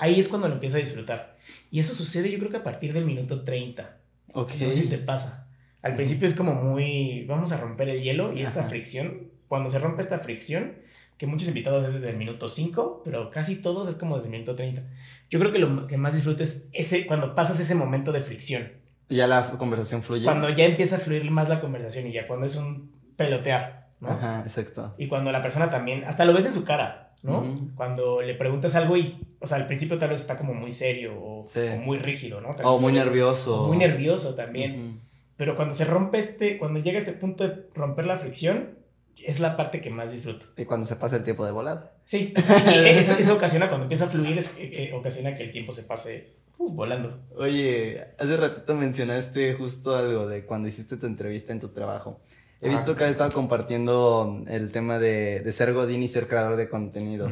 [0.00, 1.36] ahí es cuando lo empiezo a disfrutar.
[1.70, 3.96] Y eso sucede yo creo que a partir del minuto 30.
[4.32, 4.54] Ok.
[4.60, 5.46] No sé si te pasa.
[5.82, 9.78] Al principio es como muy, vamos a romper el hielo y esta fricción, cuando se
[9.78, 10.72] rompe esta fricción,
[11.16, 14.32] que muchos invitados es desde el minuto 5, pero casi todos es como desde el
[14.32, 14.82] minuto 30.
[15.30, 18.84] Yo creo que lo que más disfruto es ese, cuando pasas ese momento de fricción
[19.08, 20.24] ya la conversación fluye.
[20.24, 24.10] Cuando ya empieza a fluir más la conversación y ya cuando es un pelotear, ¿no?
[24.10, 24.94] Ajá, exacto.
[24.98, 27.70] Y cuando la persona también, hasta lo ves en su cara, ¿no?
[27.74, 31.14] Cuando le preguntas algo y, o sea, al principio tal vez está como muy serio
[31.18, 31.44] o,
[31.78, 32.50] muy rígido, ¿no?
[32.50, 33.66] o muy nervioso.
[33.66, 35.00] muy nervioso también.
[35.36, 38.76] Pero cuando se rompe este, cuando llega este punto de romper la fricción,
[39.22, 40.46] es la parte que más disfruto.
[40.56, 41.92] Y cuando se pasa el tiempo de volada.
[42.04, 46.36] Sí, eso, ocasiona, cuando empieza a fluir, eh, eh, ocasiona que el tiempo se pase
[46.58, 47.20] uh, volando.
[47.36, 52.20] Oye, hace ratito mencionaste justo algo de cuando hiciste tu entrevista en tu trabajo.
[52.60, 56.68] He visto que has estado compartiendo el tema de, ser Godín y ser creador de
[56.70, 57.30] contenido.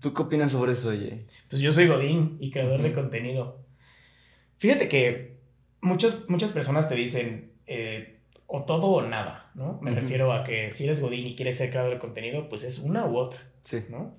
[0.00, 1.24] ¿Tú qué opinas sobre eso, oye?
[1.48, 3.60] Pues yo soy Godín y creador de contenido.
[4.58, 5.38] Fíjate que
[5.80, 9.78] muchos, muchas personas te dicen eh, o todo o nada, ¿no?
[9.82, 12.80] Me refiero a que si eres Godín y quieres ser creador de contenido, pues es
[12.80, 13.84] una u otra, sí.
[13.88, 14.16] ¿no?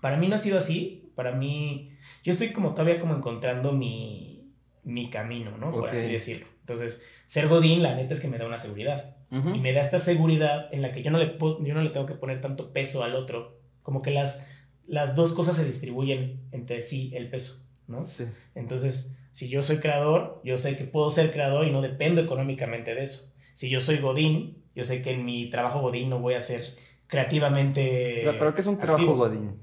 [0.00, 1.12] Para mí no ha sido así.
[1.14, 1.89] Para mí,
[2.22, 4.52] yo estoy como todavía como encontrando mi,
[4.84, 5.72] mi camino, ¿no?
[5.72, 6.46] Por así decirlo.
[6.60, 9.16] Entonces, ser Godín, la neta es que me da una seguridad.
[9.30, 12.06] Y me da esta seguridad en la que yo no, le yo no le tengo
[12.06, 13.60] que poner tanto peso al otro.
[13.84, 14.44] Como que las,
[14.88, 18.04] las dos cosas se distribuyen entre sí el peso, ¿no?
[18.04, 18.24] Sí.
[18.56, 22.94] Entonces, si yo soy creador, yo sé que puedo ser creador y no dependo económicamente
[22.96, 23.32] de eso.
[23.54, 26.76] Si yo soy Godín, yo sé que en mi trabajo Godín no voy a ser
[27.06, 28.22] creativamente.
[28.24, 29.60] ¿Pero, qué es un trabajo Godín?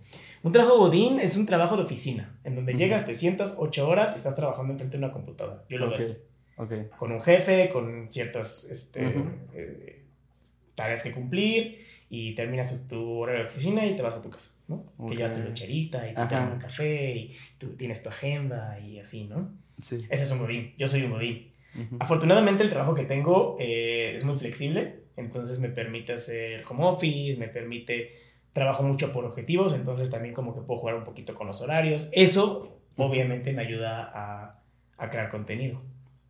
[0.47, 4.13] Un trabajo Godín es un trabajo de oficina, en donde llegas, te sientas ocho horas
[4.13, 5.63] y estás trabajando enfrente de una computadora.
[5.69, 6.15] Yo lo veo
[6.97, 9.13] con un jefe, con ciertas este,
[9.53, 10.03] eh,
[10.73, 14.51] tareas que cumplir y terminas tu horario de oficina y te vas a tu casa,
[14.67, 14.85] ¿no?
[15.07, 18.99] Que llevas tu lecherita y te tomas un café y tú tienes tu agenda y
[18.99, 19.51] así, ¿no?
[19.81, 19.97] Sí.
[20.09, 21.51] Ese es un godín, yo soy un godín.
[21.99, 27.37] Afortunadamente el trabajo que tengo eh, es muy flexible, entonces me permite hacer home office,
[27.37, 28.15] me permite,
[28.57, 32.09] trabajo mucho por objetivos, entonces también como que puedo jugar un poquito con los horarios.
[32.11, 34.59] Eso obviamente me ayuda a,
[34.97, 35.79] a crear contenido.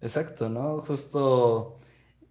[0.01, 0.79] Exacto, ¿no?
[0.79, 1.79] Justo...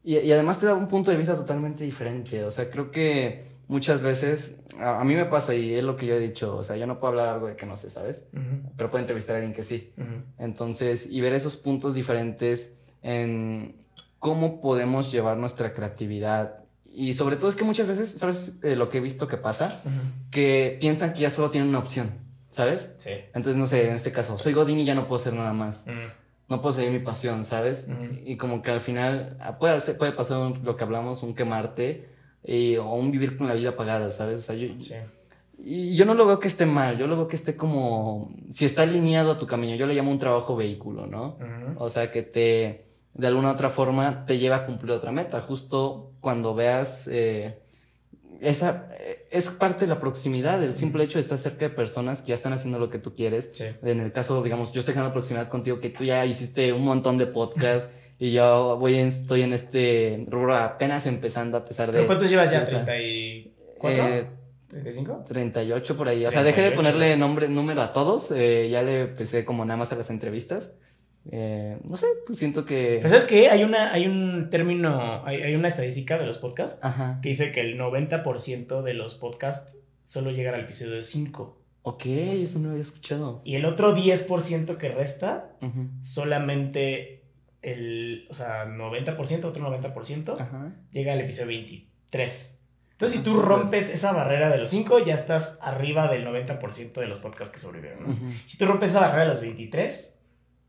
[0.05, 2.45] Y, además te da un punto de vista totalmente diferente.
[2.45, 6.15] O sea, creo que muchas veces, a, mí me pasa y es lo que yo
[6.15, 8.29] he dicho, o sea, yo no puedo hablar algo de que no sé, ¿sabes?
[8.77, 9.93] Pero puedo entrevistar a alguien que sí.
[10.39, 13.75] Entonces, y ver esos puntos diferentes en
[14.21, 16.66] cómo podemos llevar nuestra creatividad.
[16.97, 18.59] Y sobre todo es que muchas veces, ¿sabes?
[18.63, 19.83] Eh, lo que he visto que pasa,
[20.31, 22.11] que piensan que ya solo tienen una opción,
[22.49, 22.95] ¿sabes?
[22.97, 23.11] Sí.
[23.35, 25.85] Entonces, no sé, en este caso, soy Godín y ya no puedo hacer nada más
[26.49, 27.89] no puedo seguir mi pasión, ¿sabes?
[28.25, 32.09] Y como que al final ah, puede, puede pasar lo que hablamos, un quemarte
[32.45, 34.39] y, o un vivir con la vida apagada, ¿sabes?
[34.39, 34.69] O sea, yo,
[35.59, 38.65] Y yo no lo veo que esté mal, yo lo veo que esté como, si
[38.65, 41.37] está alineado a tu camino, yo le llamo un trabajo vehículo, ¿no?
[41.79, 42.85] O sea, que te,
[43.17, 47.09] de alguna u otra forma, te lleva a cumplir otra meta, justo cuando veas...
[47.09, 47.59] Eh,
[48.41, 48.89] esa
[49.31, 52.35] es parte de la proximidad, el simple hecho de estar cerca de personas que ya
[52.35, 53.51] están haciendo lo que tú quieres.
[53.83, 57.17] En el caso, digamos, yo estoy generando proximidad contigo, que tú ya hiciste un montón
[57.17, 62.07] de podcasts y yo voy estoy en este rubro apenas empezando a pesar de...
[62.07, 62.67] ¿Cuántos llevas ya?
[62.67, 63.51] ¿34?
[63.83, 64.27] Eh,
[64.71, 65.25] ¿35?
[65.25, 66.25] 38 por ahí.
[66.27, 68.31] O sea, dejé de ponerle nombre, número a todos.
[68.33, 70.73] Eh, ya le empecé como nada más a las entrevistas.
[71.31, 72.99] Eh, no sé, pues siento que...
[73.01, 76.81] Pues sabes que hay, una, hay un término, hay, hay, una estadística de los podcasts
[77.23, 81.59] que dice que el 90% de los podcasts solo llegan al episodio 5.
[81.83, 83.43] Ok, eso no había escuchado.
[83.45, 85.53] Y el otro 10% que resta,
[86.03, 87.23] solamente
[87.63, 92.59] el, o sea, 90%, otro 90%, llega al episodio 23.
[92.93, 97.07] Entonces, si tú rompes esa barrera de los 5, ya estás arriba del 90% de
[97.07, 98.33] los podcasts que sobrevivieron.
[98.47, 100.16] Si tú rompes esa barrera de los 23,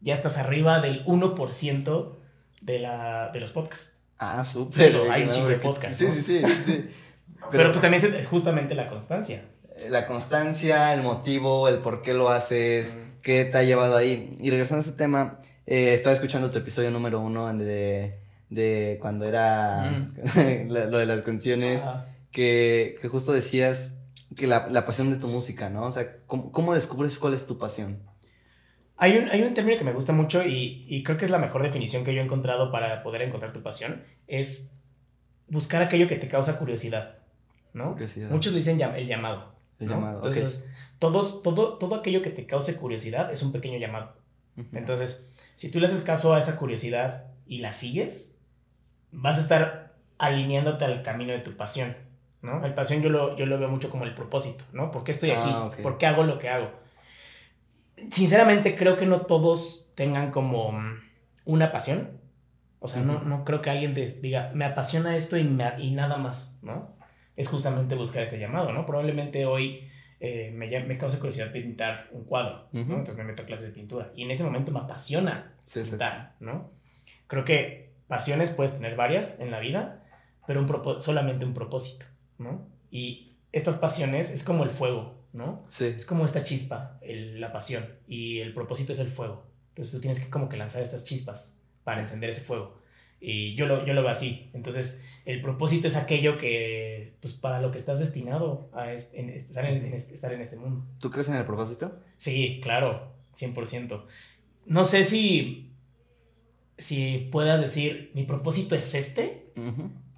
[0.02, 2.16] ya estás arriba del 1%
[2.62, 3.96] de, la, de los podcasts.
[4.18, 4.92] Ah, súper.
[4.92, 5.98] Pero hay un chingo de podcasts.
[5.98, 6.90] Sí, sí, sí, sí.
[7.52, 9.46] Pero, pues también es justamente la constancia.
[9.90, 14.32] La constancia, el motivo, el por qué lo haces, qué te ha llevado ahí.
[14.42, 19.26] Y regresando a este tema, eh, estaba escuchando tu episodio número uno de, de cuando
[19.26, 20.10] era
[20.68, 21.82] lo de las canciones,
[22.32, 24.00] que, que, justo decías
[24.36, 25.84] que la, la, pasión de tu música, ¿no?
[25.84, 28.00] O sea, ¿cómo, ¿cómo descubres cuál es tu pasión?
[28.98, 31.38] Hay un, hay un término que me gusta mucho y, y, creo que es la
[31.38, 34.04] mejor definición que yo he encontrado para poder encontrar tu pasión.
[34.28, 34.76] Es
[35.48, 37.20] buscar aquello que te causa curiosidad,
[37.74, 37.92] ¿no?
[37.92, 38.30] Curiosidad.
[38.30, 39.56] Muchos le dicen el llamado.
[39.80, 44.16] El llamado, Entonces, todos, todo, todo aquello que te cause curiosidad es un pequeño llamado.
[44.74, 48.40] Entonces, si tú le haces caso a esa curiosidad y la sigues,
[49.12, 51.96] vas a estar alineándote al camino de tu pasión,
[52.42, 52.66] ¿no?
[52.66, 54.90] El pasión yo lo, yo lo veo mucho como el propósito, ¿no?
[54.90, 55.48] ¿Por qué estoy aquí?
[55.48, 56.72] Ah, ¿Por qué hago lo que hago?
[58.10, 61.02] Sinceramente creo que no todos tengan como mm,
[61.46, 62.12] una pasión.
[62.80, 65.42] O sea, no, no creo que alguien te diga, me apasiona esto y,
[65.80, 66.96] y nada más, ¿no?
[67.36, 68.86] Es justamente buscar este llamado, ¿no?
[68.86, 72.80] Probablemente hoy eh, me, me causa curiosidad pintar un cuadro, ¿no?
[72.82, 74.12] Entonces me meto a clases de pintura.
[74.16, 76.70] Y en ese momento me apasiona pintar, ¿no?
[77.26, 80.04] Creo que pasiones puedes tener varias en la vida,
[80.46, 82.06] pero un solamente un propósito,
[82.38, 82.68] ¿no?
[82.92, 85.64] Y estas pasiones es como el fuego ¿no?
[85.68, 85.86] Sí.
[85.86, 89.46] Es como esta chispa, la pasión, y el propósito es el fuego.
[89.70, 92.82] Entonces tú tienes que como que lanzar estas chispas para encender ese fuego.
[93.20, 94.50] Y yo lo, yo lo veo así.
[94.54, 99.94] Entonces, el propósito es aquello que, pues, para lo que estás destinado a estar, en,
[99.94, 100.86] estar en este mundo.
[101.00, 102.00] ¿Tú crees en el propósito?
[102.18, 104.04] Sí, claro, 100%.
[104.66, 105.72] No sé si,
[106.78, 109.52] si puedas decir, mi propósito es este.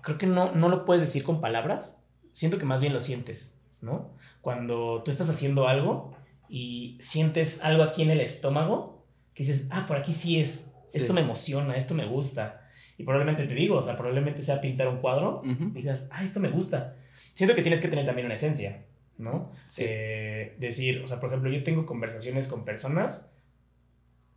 [0.02, 2.02] Creo que no, no lo puedes decir con palabras.
[2.34, 4.12] Siento que más bien lo sientes, ¿no?
[4.42, 6.16] Cuando tú estás haciendo algo
[6.48, 11.14] y sientes algo aquí en el estómago, que dices, ah, por aquí sí es, esto
[11.14, 12.68] me emociona, esto me gusta.
[12.98, 16.40] Y probablemente te digo, o sea, probablemente sea pintar un cuadro y digas, ah, esto
[16.40, 16.96] me gusta.
[17.34, 18.86] Siento que tienes que tener también una esencia,
[19.18, 19.52] ¿no?
[19.78, 23.30] Eh, decir, o sea, por ejemplo, yo tengo conversaciones con personas,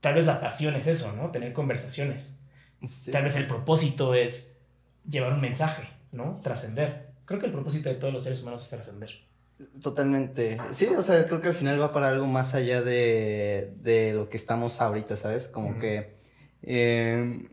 [0.01, 1.31] tal vez la pasión es eso, ¿no?
[1.31, 2.37] Tener conversaciones.
[3.11, 4.59] Tal vez el propósito es
[5.09, 6.41] llevar un mensaje, ¿no?
[6.43, 7.11] Trascender.
[7.25, 9.11] Creo que el propósito de todos los seres humanos es trascender.
[9.83, 10.59] Totalmente.
[10.73, 14.29] Sí, o sea, creo que al final va para algo más allá de, de lo
[14.29, 15.49] que estamos ahorita, ¿sabes?
[15.49, 16.17] Como que...
[16.63, 17.49] Eh,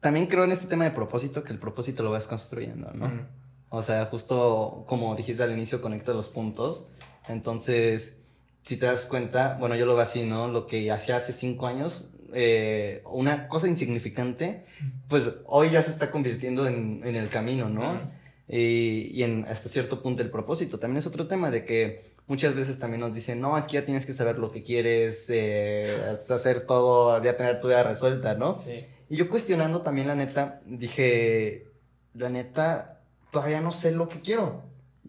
[0.00, 3.28] también creo en este tema de propósito, que el propósito lo vas construyendo, ¿no?
[3.68, 6.88] O sea, justo como dijiste al inicio, conecta los puntos.
[7.28, 8.20] Entonces,
[8.64, 10.48] si te das cuenta, bueno, yo lo veo así, ¿no?
[10.48, 14.66] Lo que hacía hace cinco años, eh, una cosa insignificante,
[15.08, 18.10] pues hoy ya se está convirtiendo en, en el camino, ¿no?
[18.58, 20.78] Y, y, en hasta cierto punto el propósito.
[20.78, 23.84] También es otro tema de que muchas veces también nos dicen, no, es que ya
[23.84, 28.54] tienes que saber lo que quieres, eh, hacer todo, ya tener tu vida resuelta, ¿no?
[28.54, 28.84] Sí.
[29.08, 31.66] Y yo cuestionando también la neta, dije,
[32.12, 34.62] la neta, todavía no sé lo que quiero.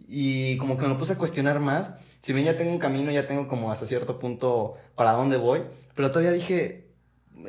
[0.07, 1.91] Y como que me lo puse a cuestionar más.
[2.21, 5.61] Si bien ya tengo un camino, ya tengo como hasta cierto punto para dónde voy,
[5.95, 6.87] pero todavía dije,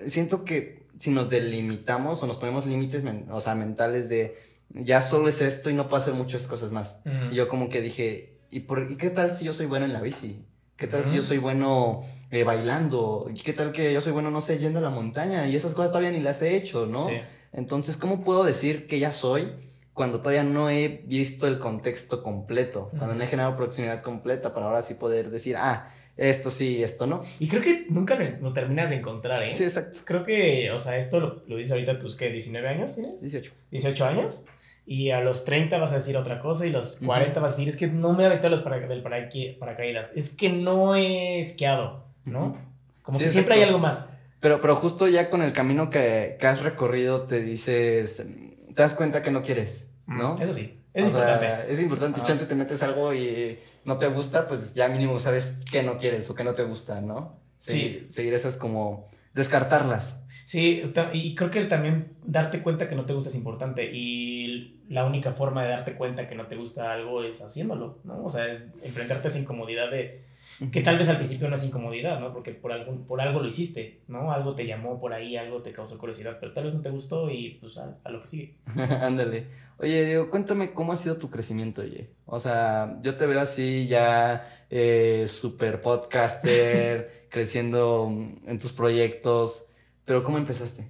[0.06, 4.36] siento que si nos delimitamos o nos ponemos límites, o sea, mentales de
[4.74, 7.00] ya solo es esto y no puedo hacer muchas cosas más.
[7.30, 9.92] Y yo como que dije, ¿y, por, ¿y qué tal si yo soy bueno en
[9.92, 10.44] la bici?
[10.76, 13.30] ¿Qué tal si yo soy bueno eh, bailando?
[13.32, 15.46] ¿Y qué tal que yo soy bueno, no sé, yendo a la montaña?
[15.46, 17.08] Y esas cosas todavía ni las he hecho, ¿no?
[17.52, 19.52] Entonces, ¿cómo puedo decir que ya soy
[19.92, 22.90] cuando todavía no he visto el contexto completo?
[22.98, 27.06] Cuando no he generado proximidad completa para ahora sí poder decir, ah, esto sí, esto
[27.06, 27.20] no.
[27.38, 29.50] Y creo que nunca lo terminas de encontrar, ¿eh?
[29.50, 30.00] Sí, exacto.
[30.04, 32.34] Creo que, o sea, esto lo, lo dices ahorita tus, ¿qué?
[32.34, 33.20] ¿19 años tienes?
[33.20, 33.52] 18.
[33.72, 34.44] ¿18 años?
[34.86, 37.56] Y a los 30 vas a decir otra cosa y a los 40 vas a
[37.56, 42.04] decir, es que no me aventado los para, del paracaídas, es que no he esquiado,
[42.24, 42.56] ¿no?
[43.02, 44.08] Como que siempre hay algo más.
[44.40, 48.26] Pero, pero justo ya con el camino que, que, has recorrido te dices,
[48.74, 50.34] te das cuenta que no quieres, ¿no?
[50.38, 51.46] Eso sí, es importante.
[51.68, 55.82] es importante, y te metes algo y no te gusta, pues ya mínimo sabes que
[55.82, 57.42] no quieres o que no te gusta, ¿no?
[57.58, 58.06] sí.
[58.08, 60.20] Seguir esas como descartarlas.
[60.46, 60.82] Sí,
[61.14, 64.43] y creo que también darte cuenta que no te gusta es importante y
[64.88, 68.24] la única forma de darte cuenta que no te gusta algo es haciéndolo, ¿no?
[68.24, 68.46] O sea,
[68.82, 70.24] enfrentarte a esa incomodidad de
[70.70, 72.32] que tal vez al principio no es incomodidad, ¿no?
[72.32, 74.30] Porque por, algún, por algo lo hiciste, ¿no?
[74.30, 77.30] Algo te llamó por ahí, algo te causó curiosidad, pero tal vez no te gustó
[77.30, 78.54] y pues a, lo que sigue.
[79.00, 79.46] Ándale.
[79.78, 82.10] Oye, Diego, cuéntame cómo ha sido tu crecimiento, oye.
[82.26, 88.08] O sea, yo te veo así ya eh, super podcaster, creciendo
[88.46, 89.66] en tus proyectos.
[90.04, 90.88] Pero ¿cómo empezaste?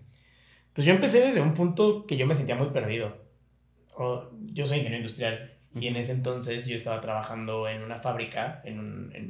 [0.75, 3.24] Pues yo empecé desde un punto que yo me sentía muy perdido.
[3.97, 8.79] Yo soy ingeniero industrial y en ese entonces yo estaba trabajando en una fábrica, en,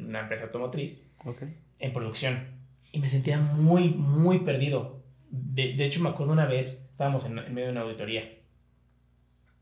[0.07, 1.03] una empresa automotriz,
[1.79, 2.39] en producción.
[2.93, 5.03] Y me sentía muy, muy perdido.
[5.31, 8.39] De, hecho, me acuerdo una vez, estábamos en, medio de una auditoría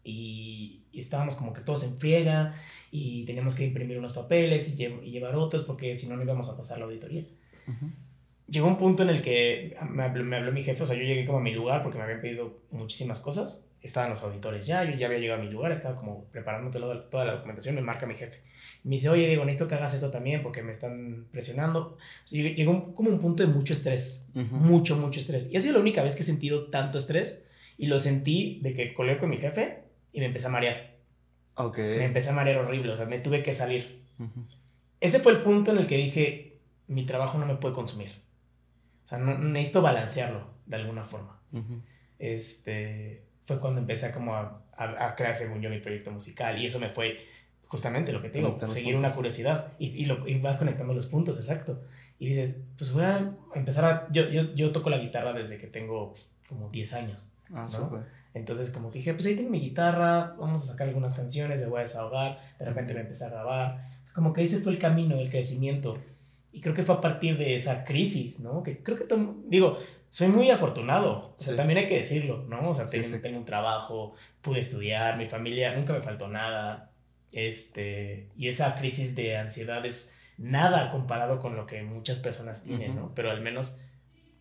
[0.05, 2.55] y, estábamos como que todos en friega
[2.91, 6.57] y teníamos que imprimir unos papeles y, llevar otros porque si no, no íbamos a
[6.57, 7.25] pasar la auditoría
[8.53, 11.03] llegó un punto en el que me habló, me habló, mi jefe, o sea, yo
[11.03, 13.67] llegué como a mi lugar porque me habían pedido muchísimas cosas.
[13.83, 17.25] Estaban los auditores ya, yo ya había llegado a mi lugar, estaba como preparando toda
[17.25, 18.41] la documentación, me marca mi jefe.
[18.85, 21.99] Me dice, oye, Diego, necesito que hagas esto también porque me están presionando.
[22.31, 25.49] llegó como un punto de mucho estrés, mucho, mucho estrés.
[25.51, 27.45] Y ha sido la única vez que he sentido tanto estrés
[27.77, 30.93] y lo sentí de que colé con mi jefe y me empecé a marear.
[31.55, 31.99] Okay.
[31.99, 34.03] Me empecé a marear horrible, o sea, me tuve que salir.
[35.01, 38.23] Ese fue el punto en el que dije, mi trabajo no me puede consumir
[39.19, 41.41] necesito balancearlo de alguna forma.
[42.19, 46.59] Este, fue cuando empecé a como a, a, crear, según yo, mi proyecto musical.
[46.61, 47.27] Y eso me fue
[47.67, 49.73] justamente lo que tengo, seguir una curiosidad.
[49.79, 51.81] Y, y, lo, y vas conectando los puntos, exacto.
[52.19, 54.09] Y dices, pues voy a empezar a...
[54.13, 56.15] Yo, yo, yo toco la guitarra desde que tengo
[56.49, 57.33] como 10 años.
[57.55, 57.69] Ah,
[58.35, 61.67] Entonces como que dije, pues ahí tengo mi guitarra, vamos a sacar algunas canciones, me
[61.67, 63.91] voy a desahogar, de repente me empecé a grabar.
[64.15, 65.99] Como que ese fue el camino, el crecimiento.
[66.53, 68.63] Y creo que fue a partir de esa crisis, ¿no?
[68.63, 69.07] Que creo que,
[69.49, 69.79] digo,
[70.13, 72.69] soy muy afortunado, o sea, también hay que decirlo, ¿no?
[72.69, 76.91] O sea, tengo, tengo, un trabajo, pude estudiar, mi familia, nunca me faltó nada.
[77.33, 82.95] Este, y esa crisis de ansiedad es nada comparado con lo que muchas personas tienen,
[82.95, 83.15] ¿no?
[83.15, 83.81] Pero al menos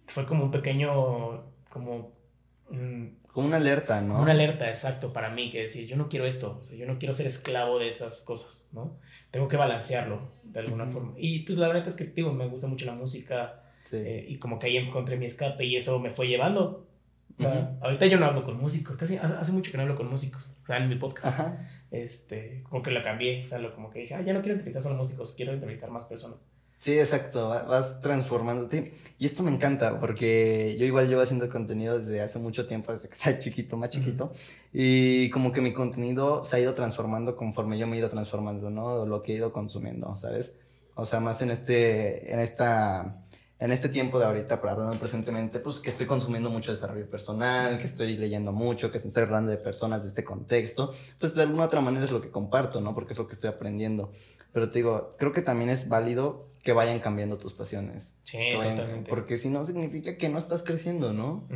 [0.08, 2.12] fue como un pequeño, como...
[2.68, 4.22] como una alerta, ¿no?
[4.22, 7.00] Una alerta, exacto, para mí, que decir, yo no quiero esto, o sea, yo no
[7.00, 9.00] quiero ser esclavo de estas cosas, ¿no?
[9.32, 11.14] Tengo que balancearlo de alguna forma.
[11.16, 13.61] Y pues la verdad es que, digo, me gusta mucho la música
[13.92, 16.88] eh, y como que ahí encontré mi escape y eso me fue llevando.
[17.82, 20.66] Ahorita yo no hablo con músicos, casi hace mucho que no hablo con músicos, o
[20.66, 21.40] sea, en mi podcast.
[21.90, 24.54] Este, como que lo cambié, o sea, lo, como que dije, ah, ya no quiero
[24.54, 26.46] entrevistar solo músicos, quiero entrevistar más personas.
[26.82, 28.96] Sí, exacto, vas transformándote.
[29.20, 33.08] Y esto me encanta porque yo igual llevo haciendo contenido desde hace mucho tiempo, desde
[33.08, 34.34] que estaba chiquito, más chiquito.
[34.74, 38.72] Y como que mi contenido se ha ido transformando conforme yo me he ido transformando,
[38.72, 39.06] ¿no?
[39.06, 40.58] Lo que he ido consumiendo, ¿sabes?
[40.96, 43.22] O sea, más en este, en esta,
[43.62, 47.78] en este tiempo de ahorita, para hablar presentemente, pues que estoy consumiendo mucho desarrollo personal,
[47.78, 51.66] que estoy leyendo mucho, que estoy hablando de personas de este contexto, pues de alguna
[51.66, 52.96] otra manera es lo que comparto, ¿no?
[52.96, 54.12] Porque es lo que estoy aprendiendo.
[54.52, 58.16] Pero te digo, creo que también es válido que vayan cambiando tus pasiones.
[58.24, 59.08] Sí, totalmente.
[59.08, 61.48] Porque si no, significa que no estás creciendo, ¿no?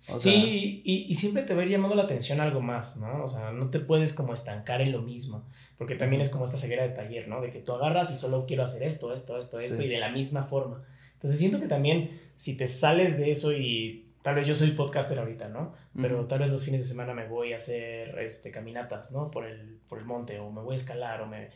[0.00, 3.22] sí, y, y, siempre te va a ir llamando la atención algo más, ¿no?
[3.22, 5.44] O sea, no te puedes como estancar en lo mismo,
[5.78, 7.40] porque también es como esta ceguera de taller, ¿no?
[7.40, 10.10] De que tú agarras y solo quiero hacer esto, esto, esto, esto, y de la
[10.10, 10.84] misma forma.
[11.22, 15.18] Entonces siento que también si te sales de eso y tal vez yo soy podcaster
[15.20, 15.72] ahorita, ¿no?
[16.00, 19.30] Pero tal vez los fines de semana me voy a hacer este, caminatas, ¿no?
[19.30, 21.50] Por el, por el monte, o me voy a escalar, o me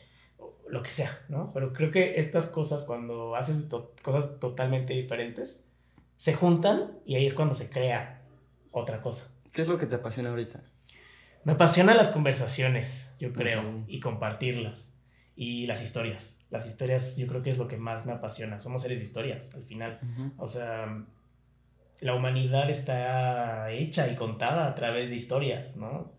[0.69, 1.51] lo que sea, ¿no?
[1.53, 3.67] Pero creo que estas cosas, cuando haces
[4.01, 5.65] cosas totalmente diferentes,
[6.15, 8.21] se juntan y ahí es cuando se crea
[8.71, 9.31] otra cosa.
[9.51, 10.61] ¿Qué es lo que te apasiona ahorita?
[11.43, 14.93] Me apasionan las conversaciones, yo creo, y compartirlas,
[15.35, 16.36] y las historias.
[16.49, 18.59] Las historias yo creo que es lo que más me apasiona.
[18.59, 19.99] Somos seres de historias, al final.
[20.37, 21.05] O sea,
[21.99, 26.11] la humanidad está hecha y contada a través de historias, ¿no?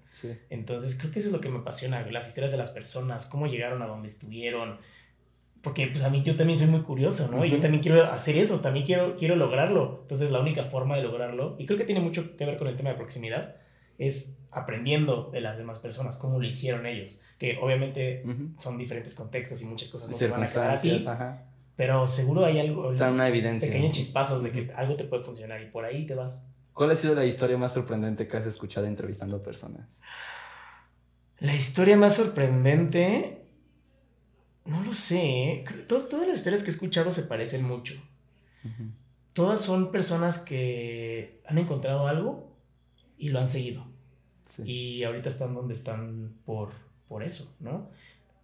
[0.50, 3.46] Entonces creo que eso es lo que me apasiona, las historias de las personas, cómo
[3.46, 4.78] llegaron a donde estuvieron.
[5.62, 7.44] Porque pues a mí yo también soy muy curioso, ¿no?
[7.44, 10.00] Y yo también quiero hacer eso, también quiero, quiero lograrlo.
[10.02, 12.76] Entonces la única forma de lograrlo, y creo que tiene mucho que ver con el
[12.76, 13.56] tema de proximidad,
[13.98, 17.20] es aprendiendo de las demás personas, cómo lo hicieron ellos.
[17.38, 18.24] Que obviamente
[18.56, 21.04] son diferentes contextos y muchas cosas no te van a quedar así.
[21.76, 23.70] Pero seguro hay algo, una evidencia.
[23.70, 26.44] pequeños chispazos de que algo te puede funcionar y por ahí te vas.
[26.72, 30.00] ¿Cuál ha sido la historia más sorprendente que has escuchado entrevistando personas?
[31.38, 33.42] La historia más sorprendente.
[34.64, 35.50] No lo sé.
[35.50, 35.64] ¿eh?
[35.86, 37.94] todas las historias que he escuchado se parecen mucho.
[39.32, 42.47] Todas son personas que han encontrado algo
[43.18, 43.86] y lo han seguido.
[44.64, 46.70] Y ahorita están donde están por,
[47.06, 47.90] por eso, ¿no?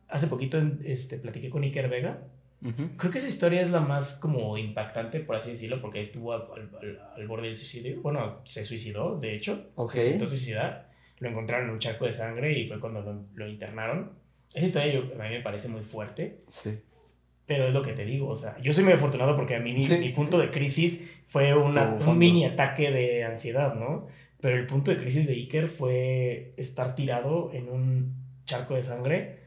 [0.08, 2.20] Hace poquito este, platiqué con Iker Vega
[2.96, 6.70] Creo que esa historia es la más como impactante, por así decirlo, porque estuvo al,
[7.14, 8.00] al, borde del suicidio.
[8.00, 9.70] Bueno, se suicidó, de hecho.
[9.86, 10.88] Se intentó suicidar.
[11.18, 14.12] Lo encontraron en un charco de sangre y fue cuando lo, lo internaron.
[14.54, 16.38] Esa historia a mí me parece muy fuerte.
[16.48, 16.78] Sí.
[17.46, 19.74] Pero es lo que te digo, o sea, yo soy muy afortunado porque a mí
[19.74, 24.06] mi, punto de crisis fue una, un mini ataque de ansiedad, ¿no?
[24.44, 28.12] Pero el punto de crisis de Iker fue estar tirado en un
[28.44, 29.38] charco de sangre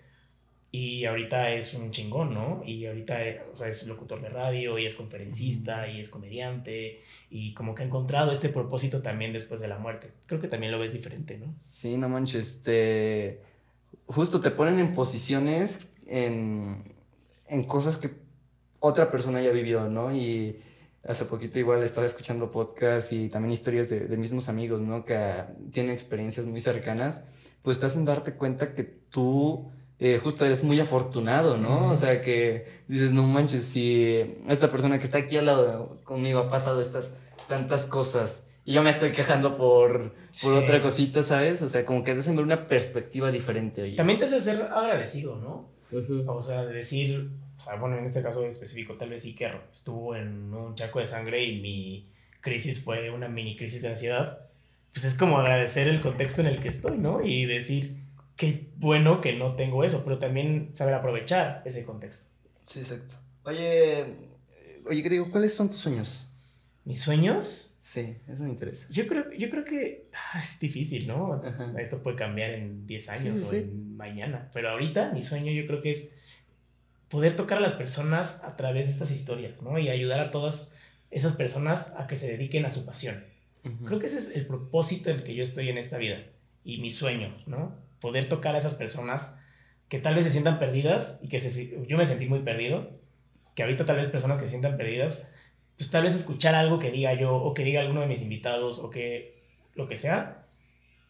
[0.71, 2.63] y ahorita es un chingón, ¿no?
[2.65, 3.19] Y ahorita
[3.53, 7.83] o sea, es locutor de radio y es conferencista y es comediante y como que
[7.83, 10.09] ha encontrado este propósito también después de la muerte.
[10.25, 11.53] Creo que también lo ves diferente, ¿no?
[11.61, 13.43] Sí, no manches, este...
[14.07, 16.95] Justo te ponen en posiciones, en,
[17.47, 18.09] en cosas que
[18.79, 20.11] otra persona ya vivió, ¿no?
[20.11, 20.59] Y
[21.07, 25.05] hace poquito igual estaba escuchando podcast y también historias de, de mismos amigos, ¿no?
[25.05, 27.21] Que tienen experiencias muy cercanas,
[27.61, 31.89] pues te hacen darte cuenta que tú eh, justo eres muy afortunado, ¿no?
[31.89, 36.39] O sea, que dices, no manches, si esta persona que está aquí al lado conmigo
[36.39, 37.05] ha pasado estas
[37.47, 41.61] tantas cosas y yo me estoy quejando por, por otra cosita, ¿sabes?
[41.61, 43.81] O sea, como que te ver una perspectiva diferente.
[43.81, 43.95] Oye.
[43.95, 45.76] También te hace ser agradecido, ¿no?
[46.27, 50.53] O sea, decir, o sea, bueno, en este caso específico, tal vez Iker estuvo en
[50.53, 52.09] un chaco de sangre y mi
[52.41, 54.39] crisis fue una mini crisis de ansiedad.
[54.91, 57.23] Pues es como agradecer el contexto en el que estoy, ¿no?
[57.23, 57.97] Y decir,
[58.35, 62.25] qué bueno que no tengo eso, pero también saber aprovechar ese contexto.
[62.63, 63.15] Sí, exacto.
[63.43, 64.05] Oye,
[64.85, 65.31] oye, ¿qué digo?
[65.31, 66.27] ¿Cuáles son tus sueños?
[66.83, 67.76] ¿Mis sueños?
[67.87, 68.87] Sí, eso me interesa.
[68.89, 71.41] Yo creo, yo creo que ah, es difícil, ¿no?
[71.79, 75.81] Esto puede cambiar en 10 años o en mañana, pero ahorita mi sueño yo creo
[75.81, 76.11] que es
[77.07, 79.79] poder tocar a las personas a través de estas historias, ¿no?
[79.79, 80.75] Y ayudar a todas
[81.11, 83.23] esas personas a que se dediquen a su pasión.
[83.85, 86.23] Creo que ese es el propósito en el que yo estoy en esta vida
[86.63, 87.87] y mi sueño, ¿no?
[87.99, 89.37] poder tocar a esas personas
[89.89, 92.91] que tal vez se sientan perdidas y que se, yo me sentí muy perdido,
[93.55, 95.29] que ahorita tal vez personas que se sientan perdidas,
[95.77, 98.79] pues tal vez escuchar algo que diga yo o que diga alguno de mis invitados
[98.79, 99.37] o que
[99.75, 100.45] lo que sea,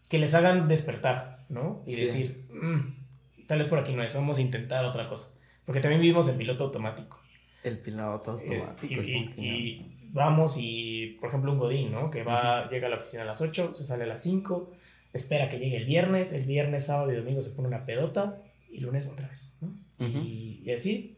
[0.09, 1.84] que les hagan despertar, ¿no?
[1.86, 5.34] Y decir, mm, tal vez por aquí no es, vamos a intentar otra cosa.
[5.65, 7.20] Porque también vivimos en piloto automático.
[7.63, 9.01] El piloto eh, automático.
[9.38, 12.09] y, vamos y, por ejemplo, un Godín, ¿no?
[12.09, 14.72] Que va, llega a la oficina a las 8, se sale a las 5,
[15.13, 18.41] espera que llegue el viernes, el viernes, sábado y domingo se pone una pedota
[18.72, 19.74] y lunes otra vez, ¿no?
[19.99, 21.18] y, así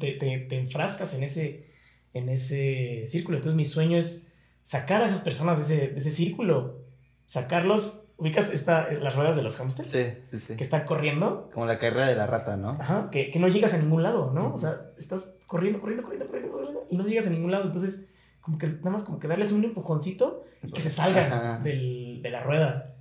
[0.00, 1.73] te, te, enfrascas en ese,
[2.14, 3.36] en ese círculo.
[3.36, 6.78] Entonces mi sueño es sacar a esas personas de ese, de ese círculo,
[7.26, 9.90] sacarlos ¿Ubicas esta, las ruedas de los hamsters?
[9.90, 10.56] Sí, sí, sí.
[10.56, 11.50] Que están corriendo.
[11.52, 12.70] Como la carrera de la rata, ¿no?
[12.70, 14.54] Ajá, que, que no llegas a ningún lado, ¿no?
[14.54, 17.64] O sea, estás corriendo, corriendo, corriendo, corriendo, corriendo, y no llegas a ningún lado.
[17.64, 18.06] Entonces,
[18.40, 22.30] como que nada más como que darles un empujoncito y que se salgan del, de
[22.30, 22.94] la rueda.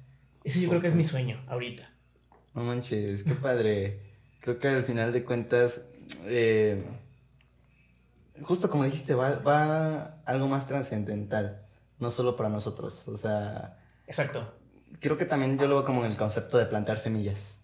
[0.43, 1.91] Ese yo creo que es mi sueño ahorita.
[2.55, 3.99] No manches, qué padre.
[4.39, 5.85] Creo que al final de cuentas,
[6.25, 6.83] eh,
[8.43, 11.65] justo como dijiste, va, va algo más trascendental,
[11.99, 13.07] no solo para nosotros.
[13.07, 13.79] O sea...
[14.07, 14.53] Exacto.
[14.99, 17.55] Creo que también yo lo veo como en el concepto de plantar semillas,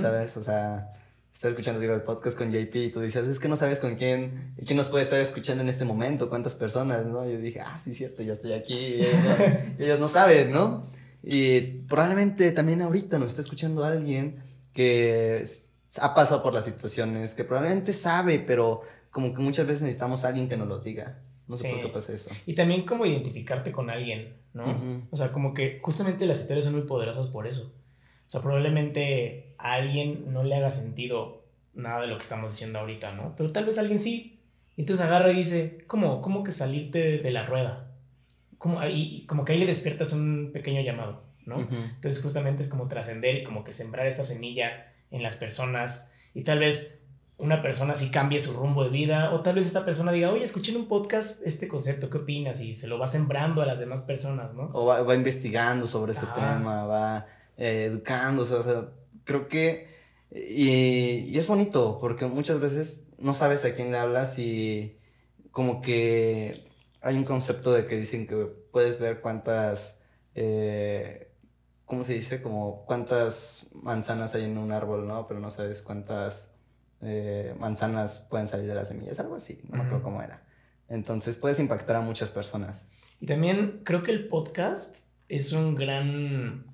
[0.00, 0.36] ¿sabes?
[0.36, 0.92] O sea,
[1.32, 3.96] estás escuchando digo, el podcast con JP y tú dices, es que no sabes con
[3.96, 7.28] quién, quién nos puede estar escuchando en este momento, cuántas personas, ¿no?
[7.28, 10.86] Yo dije, ah, sí, cierto, yo estoy aquí, y ellos no saben, ¿no?
[11.22, 15.46] Y probablemente también ahorita nos está escuchando alguien que
[16.00, 20.28] ha pasado por las situaciones, que probablemente sabe, pero como que muchas veces necesitamos a
[20.28, 21.20] alguien que nos lo diga.
[21.48, 22.30] No sé por qué pasa eso.
[22.44, 25.06] Y también como identificarte con alguien, ¿no?
[25.10, 27.72] O sea, como que justamente las historias son muy poderosas por eso.
[28.26, 31.44] O sea, probablemente a alguien no le haga sentido
[31.74, 33.34] nada de lo que estamos diciendo ahorita, ¿no?
[33.36, 34.40] Pero tal vez alguien sí.
[34.76, 36.20] Y entonces agarra y dice, ¿cómo?
[36.20, 37.86] ¿Cómo que salirte de la rueda?
[38.58, 41.60] como, y, como que ahí le despiertas un pequeño llamado, ¿no?
[41.60, 46.42] Entonces justamente es como trascender y como que sembrar esta semilla en las personas y
[46.42, 46.95] tal vez
[47.38, 50.44] una persona sí cambie su rumbo de vida o tal vez esta persona diga, oye,
[50.44, 52.60] escuché en un podcast este concepto, ¿qué opinas?
[52.60, 54.70] Y se lo va sembrando a las demás personas, ¿no?
[54.72, 57.26] O va, investigando sobre ese tema, va
[57.56, 58.88] eh, educándose, o sea,
[59.24, 59.94] creo que...
[60.30, 64.96] Y, y es bonito porque muchas veces no sabes a quién le hablas y
[65.50, 66.66] como que
[67.00, 70.00] hay un concepto de que dicen que puedes ver cuántas,
[70.34, 71.30] eh,
[71.84, 72.42] ¿cómo se dice?
[72.42, 75.26] Como cuántas manzanas hay en un árbol, ¿no?
[75.28, 76.55] Pero no sabes cuántas
[77.02, 80.42] eh, manzanas pueden salir de las semillas, algo así, no me acuerdo cómo era.
[80.88, 82.88] Entonces puedes impactar a muchas personas.
[83.20, 86.64] Y también creo que el podcast es un gran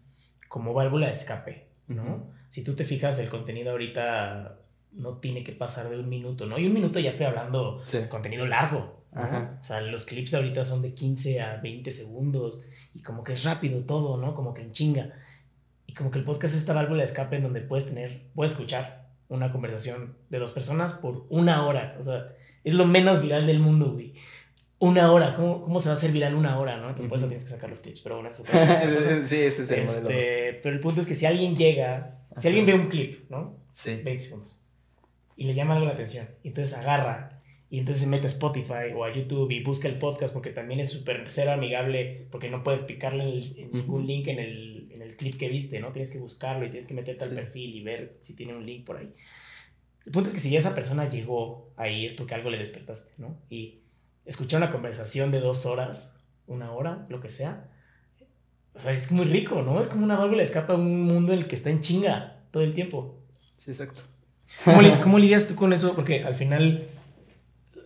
[0.49, 2.27] como válvula de escape, ¿no?
[2.51, 4.59] Si tú te fijas, el contenido ahorita
[4.93, 6.59] no tiene que pasar de un minuto, ¿no?
[6.59, 10.81] Y un minuto ya estoy hablando de contenido largo, o sea, los clips ahorita son
[10.81, 12.65] de 15 a 20 segundos
[12.95, 14.35] y como que es rápido todo, ¿no?
[14.35, 15.13] Como que en chinga.
[15.87, 18.53] Y como que el podcast es esta válvula de escape en donde puedes tener, puedes
[18.53, 19.02] escuchar
[19.35, 21.97] una conversación de dos personas por una hora.
[22.01, 22.33] O sea,
[22.65, 24.15] es lo menos viral del mundo, güey.
[24.79, 26.89] Una hora, ¿cómo, cómo se va a hacer viral una hora, no?
[26.89, 28.45] Entonces, por eso tienes que sacar los clips, pero bueno, eso.
[29.25, 32.67] sí, ese es el este, Pero el punto es que si alguien llega, si alguien
[32.67, 33.57] ve un clip, ¿no?
[33.71, 34.01] Sí.
[34.03, 34.61] 20 segundos.
[35.37, 36.29] Y le llama algo la atención.
[36.43, 37.42] Y entonces agarra
[37.73, 40.79] y entonces se mete a Spotify o a YouTube y busca el podcast porque también
[40.79, 43.25] es súper cero amigable porque no puedes picarle
[43.57, 45.91] en, ningún link en el, en el, clip que viste, ¿no?
[45.91, 48.85] Tienes que buscarlo y tienes que meterte al perfil y ver si tiene un link
[48.85, 49.15] por ahí.
[50.05, 53.11] El punto es que si ya esa persona llegó ahí es porque algo le despertaste,
[53.17, 53.39] ¿no?
[53.49, 53.79] Y
[54.27, 57.71] escuchar una conversación de dos horas, una hora, lo que sea,
[58.75, 59.81] o sea, es muy rico, ¿no?
[59.81, 62.65] Es como una válvula escapa a un mundo en el que está en chinga todo
[62.65, 63.19] el tiempo.
[63.57, 64.03] Sí, exacto.
[64.63, 65.95] ¿Cómo, ¿Cómo lidias tú con eso?
[65.95, 66.87] Porque al final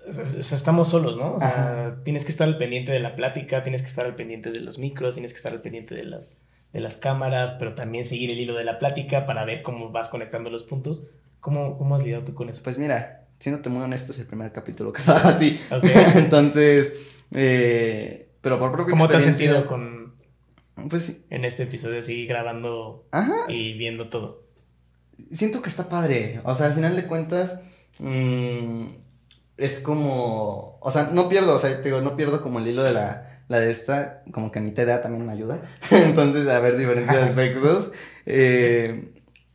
[0.09, 1.35] o sea, estamos solos, ¿no?
[1.35, 4.53] O sea, tienes que estar al pendiente de la plática, tienes que estar al pendiente
[4.53, 6.33] de los micros, tienes que estar al pendiente de las,
[6.73, 10.09] de las cámaras, pero también seguir el hilo de la plática para ver cómo vas
[10.09, 11.09] conectando los puntos.
[11.41, 12.63] ¿Cómo, cómo has lidiado tú con eso?
[12.63, 15.61] Pues mira, siéndote muy honesto, es el primer capítulo que así.
[16.15, 16.95] Entonces,
[17.33, 20.15] eh, pero por propia ¿Cómo te has sentido con...
[20.89, 21.25] Pues...
[21.31, 23.07] En este episodio, así grabando
[23.49, 24.45] y viendo todo.
[25.33, 26.41] Siento que está padre.
[26.45, 27.61] O sea, al final de cuentas...
[27.99, 29.06] Mmm,
[29.57, 32.83] es como, o sea, no pierdo, o sea, te digo, no pierdo como el hilo
[32.83, 36.77] de la, la de esta, como que mi TDA también me ayuda, entonces a ver
[36.77, 37.93] diferentes aspectos,
[38.27, 39.13] eh,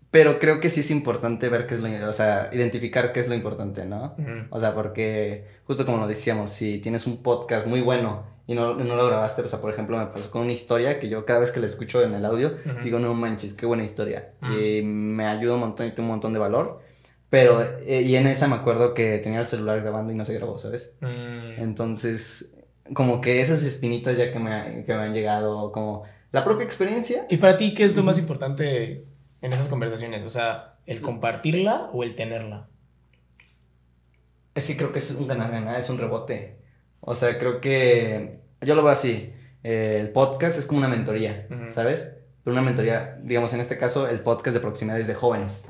[0.09, 3.29] pero creo que sí es importante ver qué es lo, o sea, identificar qué es
[3.29, 4.15] lo importante, ¿no?
[4.49, 8.73] O sea, porque justo como lo decíamos, si tienes un podcast muy bueno y no,
[8.73, 11.39] no, lo grabaste, o sea, por ejemplo, me pasó con una historia que yo cada
[11.39, 12.51] vez que la escucho en el audio,
[12.83, 16.33] digo, no manches, qué buena historia, y me ayuda un montón y tiene un montón
[16.33, 16.80] de valor.
[17.31, 20.33] Pero, eh, y en esa me acuerdo que tenía el celular grabando y no se
[20.33, 20.97] grabó, ¿sabes?
[20.99, 21.61] Mm.
[21.61, 22.53] Entonces,
[22.93, 26.03] como que esas espinitas ya que me, que me han llegado, como
[26.33, 27.25] la propia experiencia.
[27.29, 29.05] ¿Y para ti qué es lo más importante
[29.41, 30.25] en esas conversaciones?
[30.25, 32.67] O sea, ¿el compartirla o el tenerla?
[34.57, 36.57] Sí, creo que es un ganar-ganar, es un rebote.
[36.99, 39.31] O sea, creo que yo lo veo así.
[39.63, 42.13] el podcast es como una mentoría, ¿sabes?
[42.43, 45.63] Pero una mentoría, digamos, en este caso, el podcast de proximidades de jóvenes.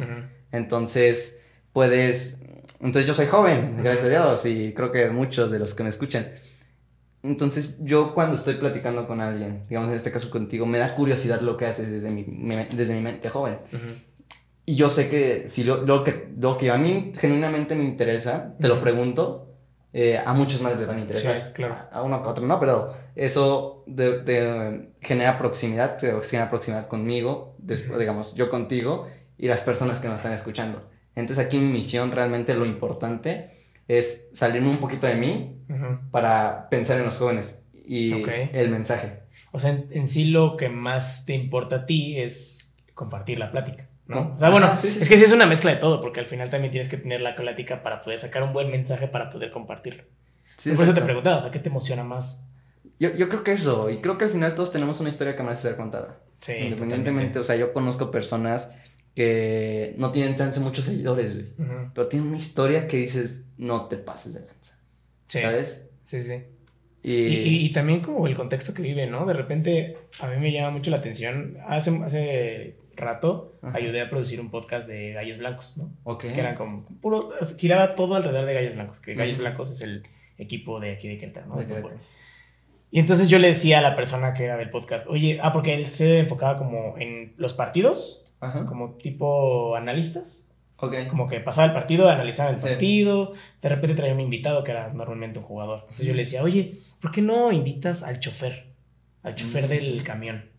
[0.51, 1.40] Entonces,
[1.74, 2.39] puedes...
[2.80, 5.89] Entonces yo soy joven, gracias a Dios, y creo que muchos de los que me
[5.89, 6.32] escuchan.
[7.24, 11.41] Entonces, yo cuando estoy platicando con alguien, digamos en este caso contigo, me da curiosidad
[11.41, 12.24] lo que haces desde mi,
[12.72, 13.59] desde mi mente joven.
[14.65, 18.55] Y yo sé que si lo, lo, que, lo que a mí genuinamente me interesa,
[18.59, 19.51] te lo pregunto,
[19.93, 21.36] eh, a muchos más les van a interesar.
[21.36, 21.76] Sí, claro.
[21.91, 28.34] A uno a otro no, pero eso de, genera proximidad, genera proximidad conmigo, después, digamos,
[28.36, 29.07] yo contigo
[29.38, 30.89] y las personas que nos están escuchando.
[31.16, 33.51] Entonces aquí mi misión realmente lo importante
[33.88, 35.57] es salirme un poquito de mí
[36.12, 39.22] para pensar en los jóvenes y el mensaje.
[39.51, 43.88] O sea, en, sí lo que más te importa a ti es compartir la plática.
[44.07, 44.34] ¿no?
[44.36, 46.72] O sea, bueno, es que sí es una mezcla de todo, porque al final también
[46.72, 50.03] tienes que tener la plática para poder sacar un buen mensaje para poder compartirlo.
[50.64, 52.45] Por eso te preguntaba, o sea, ¿qué te emociona más?
[52.99, 55.43] Yo, yo, creo que eso, y creo que al final todos tenemos una historia que
[55.43, 56.20] merece ser contada.
[56.39, 56.53] Sí.
[56.53, 58.76] Independientemente, o sea, yo conozco personas
[59.16, 61.47] que no tienen chance muchos seguidores, güey.
[61.93, 64.80] Pero tienen una historia que dices, no te pases de lanza.
[65.28, 65.89] ¿Sabes?
[66.03, 66.43] Sí, sí.
[67.03, 67.66] Y...
[67.66, 69.26] Y, también como el contexto que vive, ¿no?
[69.26, 71.57] De repente a mí me llama mucho la atención.
[71.66, 75.91] Hace, hace rato ayudé a producir un podcast de Gallos Blancos, ¿no?
[76.03, 76.22] Ok.
[76.22, 80.03] Que eran como puro, giraba todo alrededor de Gallos Blancos, que Gallos Blancos es el
[80.38, 81.62] equipo de aquí de Querétaro, ¿no?
[82.93, 85.74] y entonces yo le decía a la persona que era del podcast, oye, ah, porque
[85.74, 88.30] él se enfocaba como en los partidos,
[88.67, 90.47] como tipo analistas.
[90.77, 91.07] Okay.
[91.07, 94.91] Como que pasaba el partido, analizaba el partido, de repente traía un invitado que era
[94.91, 95.81] normalmente un jugador.
[95.81, 98.73] Entonces yo le decía, oye, ¿por qué no invitas al chofer?
[99.21, 99.69] Al chofer mm.
[99.69, 100.49] del camión.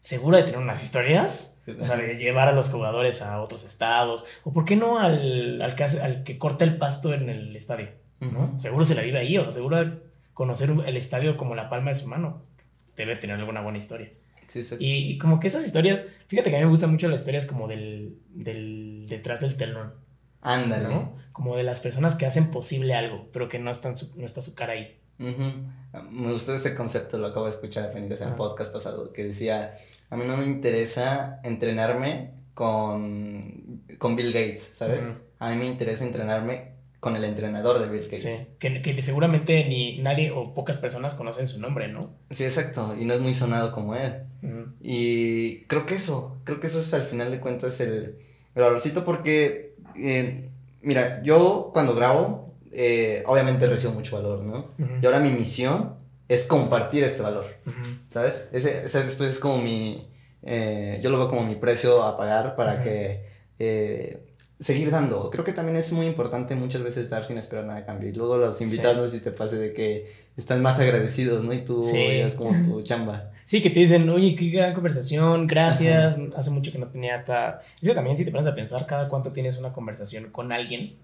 [0.00, 1.60] ¿Seguro de tener unas historias?
[1.80, 4.26] O sea, de llevar a los jugadores a otros estados.
[4.44, 7.88] ¿O por qué no al, al, que, al que corta el pasto en el estadio?
[8.20, 8.58] ¿no?
[8.60, 10.00] Seguro se la vive ahí, o sea, seguro
[10.34, 12.42] conocer el estadio como la palma de su mano.
[12.96, 14.12] Debe tener alguna buena historia.
[14.78, 17.68] Y como que esas historias, fíjate que a mí me gustan mucho las historias como
[17.68, 19.94] del, del detrás del telón.
[20.40, 20.88] Ándale.
[20.88, 21.16] ¿no?
[21.32, 24.54] Como de las personas que hacen posible algo, pero que no, están no está su
[24.54, 24.98] cara ahí.
[25.18, 29.76] Me gustó ese concepto, lo acabo de escuchar en el podcast pasado, que decía,
[30.10, 35.06] a mí no me interesa entrenarme con, con Bill Gates, ¿sabes?
[35.38, 36.73] A mí me interesa entrenarme
[37.04, 38.22] con el entrenador de Bill Gates.
[38.22, 42.08] Sí, que, seguramente ni nadie o pocas personas conocen su nombre, ¿no?
[42.30, 44.22] Sí, exacto, y no es muy sonado como él.
[44.80, 48.16] Y creo que eso, creo que eso es al final de cuentas el,
[48.54, 50.48] el valorcito porque, eh,
[50.80, 54.70] mira, yo cuando grabo, eh, obviamente recibo mucho valor, ¿no?
[55.02, 55.96] Y ahora mi misión
[56.26, 57.44] es compartir este valor,
[58.08, 58.48] ¿sabes?
[58.50, 60.08] Ese, ese, después es como mi,
[60.42, 63.34] eh, yo lo veo como mi precio a pagar para que
[64.60, 65.30] seguir dando.
[65.30, 68.08] Creo que también es muy importante muchas veces dar sin esperar nada de cambio.
[68.08, 71.52] Y luego los invitados, no sé si te pase de que están más agradecidos, ¿no?
[71.52, 73.30] Y tú es como tu chamba.
[73.44, 76.16] Sí, que te dicen, oye, qué gran conversación, gracias.
[76.34, 77.60] Hace mucho que no tenía hasta.
[77.80, 80.96] Es que también, si te pones a pensar, cada cuánto tienes una conversación con alguien,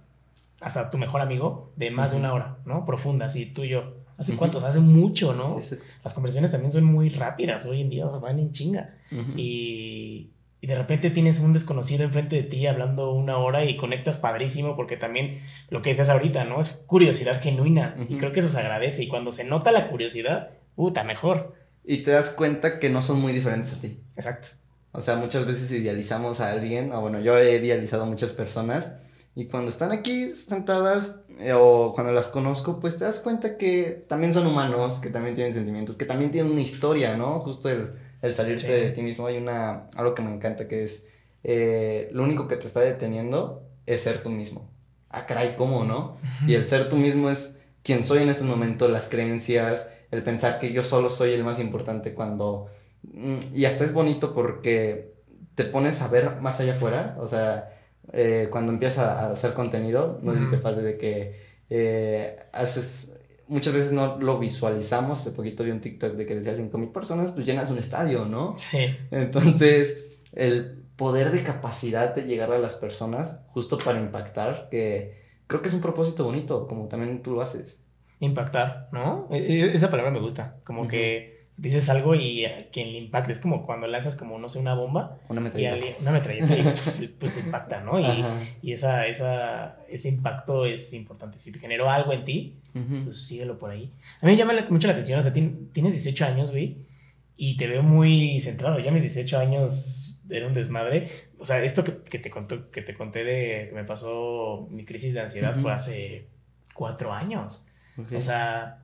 [0.61, 2.87] hasta tu mejor amigo, de más de una hora, ¿no?
[2.87, 3.95] Profunda, así tú y yo.
[4.17, 4.59] ¿Hace cuánto?
[4.65, 5.61] Hace mucho, ¿no?
[6.05, 8.95] Las conversaciones también son muy rápidas hoy en día, van en chinga.
[9.37, 10.31] Y
[10.61, 14.77] y de repente tienes un desconocido enfrente de ti hablando una hora y conectas padrísimo
[14.77, 16.61] porque también lo que dices ahorita, ¿no?
[16.61, 20.51] Es curiosidad genuina y creo que eso se agradece y cuando se nota la curiosidad,
[20.77, 21.55] puta, mejor.
[21.85, 24.01] Y te das cuenta que no son muy diferentes a ti.
[24.17, 24.49] Exacto.
[24.93, 28.91] O sea, muchas veces idealizamos a alguien, o bueno, yo he idealizado a muchas personas
[29.35, 34.05] y cuando están aquí sentadas eh, o cuando las conozco, pues te das cuenta que
[34.09, 37.41] también son humanos, que también tienen sentimientos, que también tienen una historia, ¿no?
[37.41, 37.93] Justo el
[38.23, 39.27] el salirte de ti mismo.
[39.27, 41.09] Hay una, algo que me encanta que es,
[41.43, 44.71] eh, lo único que te está deteniendo es ser tú mismo.
[45.09, 46.17] Ah, caray, ¿cómo, no?
[46.47, 50.59] Y el ser tú mismo es quien soy en este momento, las creencias, el pensar
[50.59, 52.69] que yo solo soy el más importante cuando...
[53.03, 55.13] Mm, y hasta es bonito porque
[55.55, 57.71] te pones a ver más allá afuera, o sea,
[58.13, 61.35] eh, cuando empiezas a hacer contenido, no sé si te pasa de que
[61.71, 63.20] eh, haces
[63.51, 65.21] muchas veces no lo visualizamos.
[65.21, 68.25] Hace poquito vi un TikTok de que decía 5 mil personas, pues llenas un estadio,
[68.25, 68.55] ¿no?
[68.57, 68.97] Sí.
[69.11, 75.61] Entonces, el poder de capacidad de llegar a las personas justo para impactar, que creo
[75.63, 77.85] que es un propósito bonito, como también tú lo haces.
[78.21, 79.27] Impactar, ¿no?
[79.31, 83.33] E, e, esa palabra me gusta, como que dices algo y quien le impacta.
[83.33, 85.19] Es como cuando lanzas como, no sé, una bomba.
[85.29, 85.77] Una metralleta.
[85.77, 88.01] Y una metralleta y pues te impacta, ¿no?
[88.01, 88.25] Y,
[88.63, 91.39] y, esa, esa, ese impacto es importante.
[91.39, 92.57] Si te generó algo en ti,
[93.05, 93.93] pues síguelo por ahí.
[94.23, 96.79] A mí me llama mucho la atención, o sea, tienes 18 años, güey,
[97.37, 98.79] y te veo muy centrado.
[98.81, 101.11] Ya mis 18 años era un desmadre.
[101.39, 104.85] O sea, esto que, que te, contó, que te conté de que me pasó mi
[104.85, 106.27] crisis de ansiedad fue hace
[106.75, 107.67] cuatro años.
[108.15, 108.83] O sea,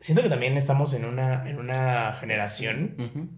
[0.00, 3.30] siento que también estamos en una, en una generación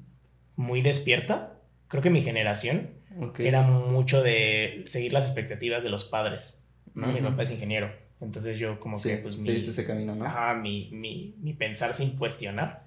[0.56, 1.54] muy despierta.
[1.88, 2.90] Creo que mi generación
[3.38, 6.62] era mucho de seguir las expectativas de los padres.
[6.94, 7.08] ¿no?
[7.08, 7.90] Mi papá es ingeniero.
[8.20, 10.24] Entonces yo como que pues mi, ese camino, ¿no?
[10.54, 12.84] mi, mi, mi, pensar sin cuestionar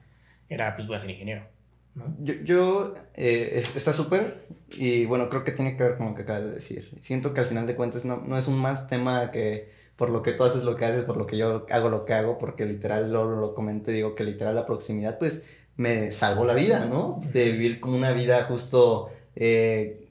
[0.47, 1.45] era pues voy a ser ingeniero.
[1.93, 2.15] ¿no?
[2.19, 6.21] Yo, yo eh, está súper y bueno, creo que tiene que ver con lo que
[6.21, 6.97] acabas de decir.
[7.01, 10.21] Siento que al final de cuentas no, no es un más tema que por lo
[10.21, 12.65] que tú haces lo que haces, por lo que yo hago lo que hago, porque
[12.65, 15.43] literal lo, lo comento y digo que literal la proximidad pues
[15.77, 17.21] me salvó la vida, ¿no?
[17.33, 19.11] De vivir como una vida justo...
[19.35, 20.01] Eh,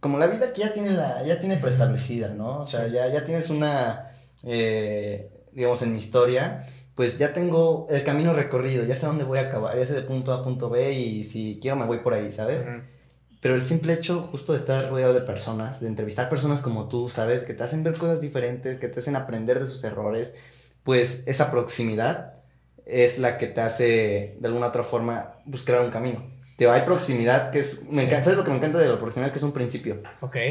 [0.00, 2.60] como la vida que ya tiene la ya tiene preestablecida, ¿no?
[2.60, 4.12] O sea, ya, ya tienes una
[4.44, 9.38] eh, digamos, en mi historia, pues ya tengo el camino recorrido, ya sé dónde voy
[9.38, 11.98] a acabar, ya sé de punto A a punto B y si quiero me voy
[11.98, 12.66] por ahí, ¿sabes?
[13.40, 17.08] Pero el simple hecho justo de estar rodeado de personas, de entrevistar personas como tú,
[17.08, 17.44] ¿sabes?
[17.44, 20.34] Que te hacen ver cosas diferentes, que te hacen aprender de sus errores,
[20.82, 22.34] pues esa proximidad
[22.84, 26.24] es la que te hace de alguna otra forma buscar un camino.
[26.56, 29.30] Te hay proximidad que es, me encanta, ¿sabes lo que me encanta de la proximidad?
[29.30, 30.02] Que es un principio.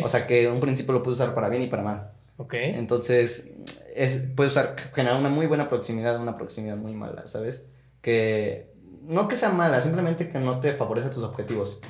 [0.04, 2.12] O sea, que un principio lo puedes usar para bien y para mal.
[2.38, 2.54] Ok.
[2.54, 3.52] Entonces,
[3.94, 7.70] es, puedes usar, generar una muy buena proximidad, una proximidad muy mala, ¿sabes?
[8.02, 8.72] Que
[9.02, 11.82] no que sea mala, simplemente que no te favorece tus objetivos.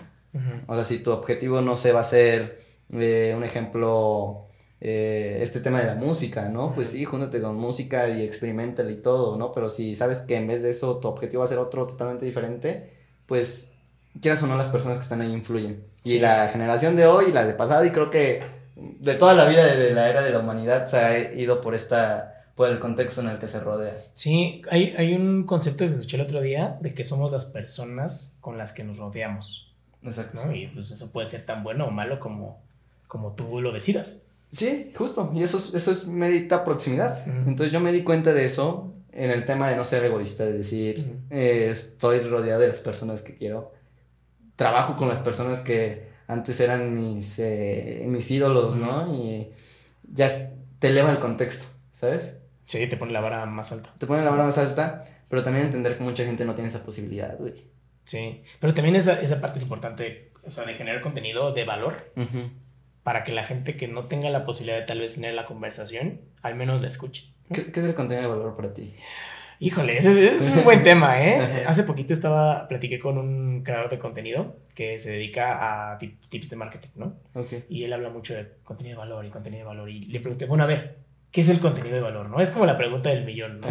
[0.67, 2.61] O sea, si tu objetivo no se va a ser,
[2.91, 4.47] eh, un ejemplo,
[4.79, 6.73] eh, este tema de la música, ¿no?
[6.73, 9.51] Pues sí, júntate con música y experimentale y todo, ¿no?
[9.51, 12.25] Pero si sabes que en vez de eso tu objetivo va a ser otro totalmente
[12.25, 12.93] diferente,
[13.25, 13.73] pues
[14.21, 15.83] quieras o no las personas que están ahí influyen.
[16.03, 18.41] Y la generación de hoy y la de pasado, y creo que
[18.75, 22.33] de toda la vida de la era de la humanidad se ha ido por esta
[22.57, 23.95] por el contexto en el que se rodea.
[24.15, 28.39] Sí, hay, hay un concepto que escuché el otro día de que somos las personas
[28.41, 29.66] con las que nos rodeamos.
[30.07, 30.51] Exacto.
[30.53, 32.61] Y pues eso puede ser tan bueno o malo como,
[33.07, 34.21] como tú lo decidas.
[34.51, 35.31] Sí, justo.
[35.33, 37.27] Y eso es, eso es medita proximidad.
[37.27, 40.53] Entonces yo me di cuenta de eso en el tema de no ser egoísta, de
[40.53, 43.73] decir, eh, estoy rodeado de las personas que quiero.
[44.55, 49.13] Trabajo con las personas que antes eran mis, eh, mis ídolos, ¿no?
[49.13, 49.49] Y
[50.13, 50.29] ya
[50.79, 52.37] te eleva el contexto, ¿sabes?
[52.65, 53.93] Sí, te pone la vara más alta.
[53.97, 56.83] Te pone la vara más alta, pero también entender que mucha gente no tiene esa
[56.83, 57.53] posibilidad, güey.
[58.07, 62.13] Sí, pero también esa, esa parte es importante, o sea, de generar contenido de valor
[63.03, 66.21] para que la gente que no tenga la posibilidad de tal vez tener la conversación,
[66.41, 67.25] al menos la escuche.
[67.53, 68.95] ¿Qué, ¿Qué, es el contenido de valor para ti?
[69.59, 71.63] Híjole, ese, es un buen tema, ¿eh?
[71.67, 76.55] Hace poquito estaba, platiqué con un creador de contenido que se dedica a tips de
[76.55, 77.15] marketing, ¿no?
[77.33, 77.65] Okay.
[77.67, 79.89] Y él habla mucho de contenido de valor y contenido de valor.
[79.89, 80.99] Y le pregunté, bueno, a ver,
[81.31, 82.39] ¿qué es el contenido de valor, no?
[82.39, 83.67] Es como la pregunta del millón, ¿no?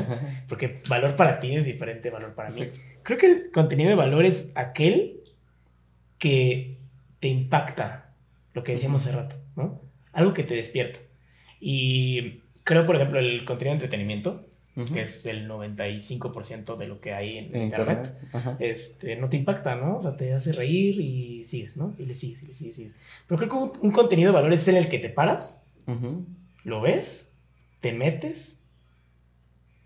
[0.49, 2.68] Porque valor para ti es diferente valor para mí.
[3.07, 5.20] Creo que el contenido de valor es aquel
[6.18, 6.76] que
[7.20, 8.12] te impacta,
[8.52, 9.80] lo que decíamos hace rato, ¿no?
[10.12, 10.98] Algo que te despierta.
[11.61, 14.44] Y creo, por ejemplo, el contenido de entretenimiento
[14.92, 18.12] que es el 95% de lo que hay en, Internet,
[18.59, 19.98] este, no te impacta, ¿no?
[19.98, 21.94] O sea, te hace reír y sigues, ¿no?
[21.96, 22.96] Y le sigues, y le sigues, sigues.
[23.28, 25.64] Pero creo que un, contenido de valor es en el que te paras,
[26.64, 27.32] lo ves,
[27.80, 28.61] te metes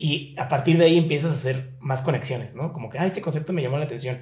[0.02, 2.72] y a partir de ahí empiezas a hacer más conexiones, ¿no?
[2.72, 4.18] Como que, ah, este concepto me llamó la atención.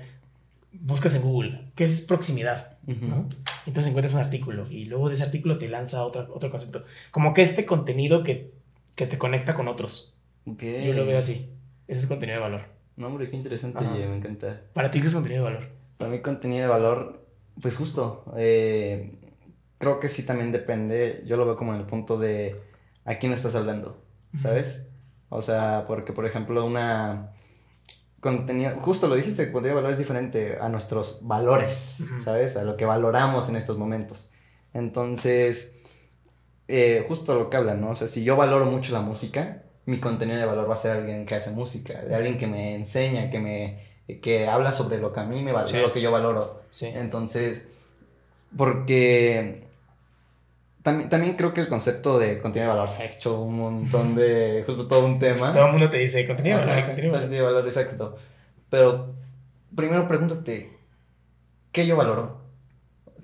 [0.72, 2.79] Buscas en Google, ¿qué es proximidad?
[2.85, 3.29] ¿no?
[3.64, 6.85] Entonces encuentras un artículo y luego de ese artículo te lanza otro, otro concepto.
[7.12, 8.51] Como que este contenido que,
[8.97, 10.14] que te conecta con otros.
[10.45, 11.49] Yo lo veo así.
[11.87, 12.62] Ese es contenido de valor.
[12.97, 14.61] No, hombre, qué interesante, me encanta.
[14.72, 15.68] ¿Para ti qué es contenido de valor?
[15.97, 17.24] Para mí contenido de valor,
[17.62, 19.12] pues justo, eh,
[19.79, 22.57] creo que sí también depende, yo lo veo como en el punto de
[23.05, 24.03] a quién estás hablando,
[24.37, 24.89] ¿sabes?
[25.29, 27.33] O sea, porque por ejemplo una
[28.20, 32.57] contenido, justo lo dijiste, contenido de valor es diferente a nuestros valores, ¿sabes?
[32.57, 34.31] A lo que valoramos en estos momentos.
[34.74, 35.74] Entonces,
[36.66, 37.91] eh, justo lo que hablan, ¿no?
[37.91, 40.99] O sea, si yo valoro mucho la música, mi contenido de valor va a ser
[40.99, 43.89] alguien que hace música, de alguien que me enseña, que me
[44.22, 46.62] que habla sobre lo que a mí me valora, lo que yo valoro.
[46.81, 47.68] Entonces,
[48.57, 49.68] porque
[50.83, 54.14] también, también creo que el concepto de contenido de valor se ha hecho un montón
[54.14, 55.53] de, justo todo un tema.
[55.53, 57.66] Todo el mundo te dice contenido de valor, contenido de valor.
[57.66, 58.16] exacto.
[58.70, 59.14] Pero
[59.74, 60.72] primero pregúntate,
[61.72, 62.43] ¿qué yo valoro?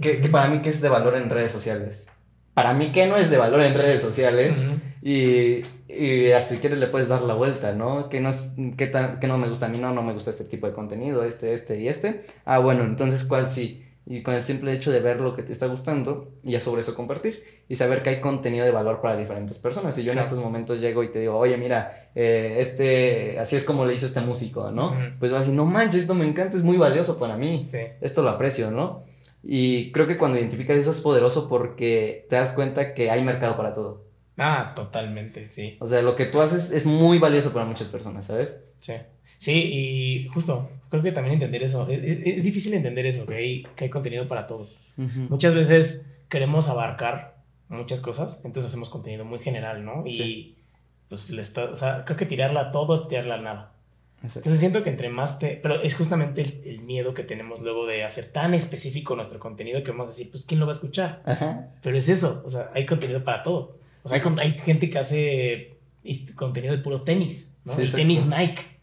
[0.01, 2.07] ¿Qué, para mí qué es de valor en redes sociales?
[2.55, 4.57] Para mí, ¿qué no es de valor en redes sociales?
[5.03, 5.65] Y
[5.97, 8.09] y hasta si quieres le puedes dar la vuelta, ¿no?
[8.09, 8.45] Que no, es,
[8.77, 8.91] que,
[9.21, 11.53] que no me gusta a mí, no, no me gusta este tipo de contenido, este,
[11.53, 12.25] este y este.
[12.45, 13.84] Ah, bueno, entonces cuál sí.
[14.07, 16.83] Y con el simple hecho de ver lo que te está gustando y ya sobre
[16.83, 19.97] eso compartir y saber que hay contenido de valor para diferentes personas.
[19.97, 23.65] Y yo en estos momentos llego y te digo, oye, mira, eh, este, así es
[23.65, 24.95] como le hizo este músico, ¿no?
[25.19, 27.65] Pues vas a decir, no manches, esto me encanta, es muy valioso para mí.
[27.67, 27.81] Sí.
[28.03, 29.05] Esto lo aprecio, ¿no?
[29.43, 33.57] Y creo que cuando identificas eso es poderoso porque te das cuenta que hay mercado
[33.57, 34.05] para todo.
[34.37, 35.77] Ah, totalmente, sí.
[35.81, 38.61] O sea, lo que tú haces es muy valioso para muchas personas, ¿sabes?
[38.81, 38.95] Sí.
[39.45, 43.85] Sí, y justo, creo que también entender eso, es, difícil entender eso, que hay, que
[43.85, 44.75] hay contenido para todos.
[44.97, 47.37] Muchas veces queremos abarcar
[47.69, 50.03] muchas cosas, entonces hacemos contenido muy general, ¿no?
[50.07, 50.55] Y
[51.11, 53.73] pues le está, o sea, creo que tirarla a todo es tirarla a nada.
[54.23, 55.61] Entonces siento que entre más te...
[55.63, 59.91] Pero es justamente el, miedo que tenemos luego de hacer tan específico nuestro contenido que
[59.91, 61.23] vamos a decir, pues ¿quién lo va a escuchar?
[61.83, 63.77] Pero es eso, o sea, hay contenido para todo.
[64.05, 65.77] O sea, hay, gente que hace
[66.35, 67.77] contenido de puro tenis, ¿no?
[67.77, 68.74] el tenis Nike.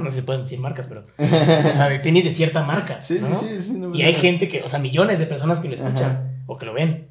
[0.00, 1.02] No se pueden decir marcas, pero.
[1.18, 3.02] o sea, de tenis de cierta marca.
[3.02, 6.42] Sí, sí, sí, y hay gente que, o sea, millones de personas que lo escuchan
[6.46, 7.08] o que lo ven.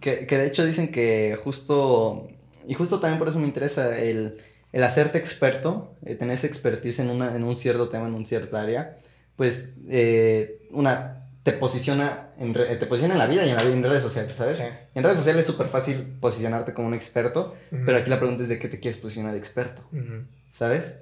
[0.00, 2.28] Que, que de hecho dicen que justo.
[2.66, 4.38] Y justo también por eso me interesa el
[4.74, 8.26] el hacerte experto, eh, tener esa expertise en, una, en un cierto tema, en un
[8.26, 8.96] cierto área,
[9.36, 13.84] pues eh, una, te posiciona, en te posiciona en la vida y en, la, en
[13.84, 14.60] redes sociales, ¿sabes?
[14.92, 17.54] En redes sociales es súper fácil posicionarte como un experto,
[17.86, 19.82] pero aquí la pregunta es de qué te quieres posicionar de experto,
[20.50, 20.96] ¿sabes?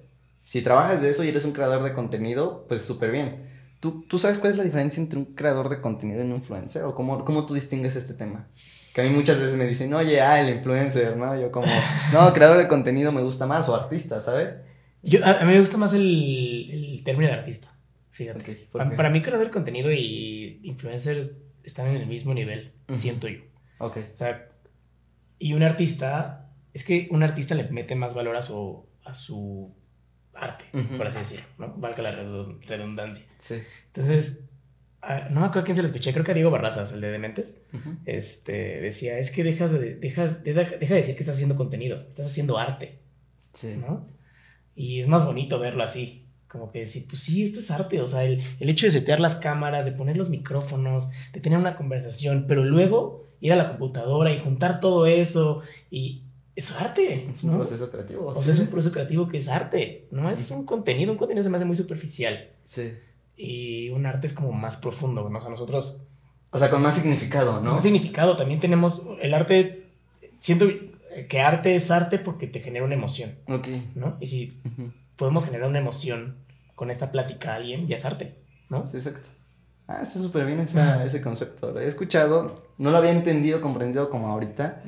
[0.53, 3.49] Si trabajas de eso y eres un creador de contenido, pues súper bien.
[3.81, 6.85] ¿Tú, ¿Tú sabes cuál es la diferencia entre un creador de contenido y un influencer?
[6.85, 8.49] ¿O cómo, cómo tú distingues este tema?
[8.95, 11.41] Que a mí muchas veces me dicen, oye, ah, el influencer, ¿no?
[11.41, 11.69] Yo como,
[12.13, 14.57] no, creador de contenido me gusta más, o artista, ¿sabes?
[15.03, 17.75] Yo, a, mí me gusta más el, el término de artista,
[18.11, 18.69] fíjate.
[18.73, 21.33] para, mí creador de contenido y influencer
[21.65, 23.41] están en el mismo nivel, siento yo.
[23.79, 23.97] Ok.
[24.15, 24.51] O sea,
[25.39, 29.75] y un artista, es que un artista le mete más valor a su, a su
[30.35, 30.65] arte,
[30.97, 31.75] por así decirlo, ¿no?
[31.77, 33.27] Valga la redundancia.
[33.39, 33.63] Sí.
[33.89, 34.45] Entonces,
[35.31, 37.63] no me acuerdo quién se lo escuché, creo que a Diego Barrazas, el de Dementes,
[38.07, 42.07] este, decía, es que dejas de, deja, de, deja de decir que estás haciendo contenido,
[42.09, 43.01] estás haciendo arte,
[43.53, 43.77] sí.
[43.77, 44.07] ¿no?
[44.75, 48.07] Y es más bonito verlo así, como que decir, pues sí, esto es arte, o
[48.07, 51.77] sea, el, el hecho de setear las cámaras, de poner los micrófonos, de tener una
[51.77, 56.23] conversación, pero luego ir a la computadora y juntar todo eso y
[56.55, 57.29] es arte.
[57.31, 58.27] Es un proceso creativo.
[58.29, 61.43] O sea, es un proceso creativo que es arte, no es un contenido, un contenido
[61.45, 62.51] se me hace muy superficial.
[62.65, 62.93] Sí
[63.37, 65.39] y un arte es como más profundo, ¿no?
[65.39, 66.05] O sea, nosotros...
[66.51, 67.75] O sea, con más significado, ¿no?
[67.75, 69.87] Más significado, también tenemos el arte,
[70.39, 70.67] siento
[71.29, 73.69] que arte es arte porque te genera una emoción, ok.
[73.95, 74.17] ¿no?
[74.21, 74.61] Y si
[75.17, 76.37] podemos generar una emoción
[76.75, 78.37] con esta plática a alguien, ya es arte,
[78.69, 78.85] ¿no?
[78.85, 79.29] Sí, exacto.
[79.87, 81.73] Ah, está súper bien ese concepto.
[81.73, 84.83] Lo he escuchado, no lo había entendido, comprendido como ahorita.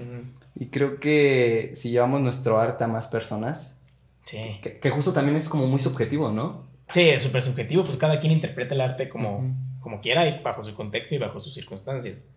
[0.56, 3.76] Y creo que si llevamos nuestro arte a más personas,
[4.22, 4.58] sí.
[4.62, 6.64] que, que, justo también es como muy subjetivo, ¿no?
[6.90, 10.62] Sí, es súper subjetivo, pues cada quien interpreta el arte como, como quiera y bajo
[10.62, 12.30] su contexto y bajo sus circunstancias.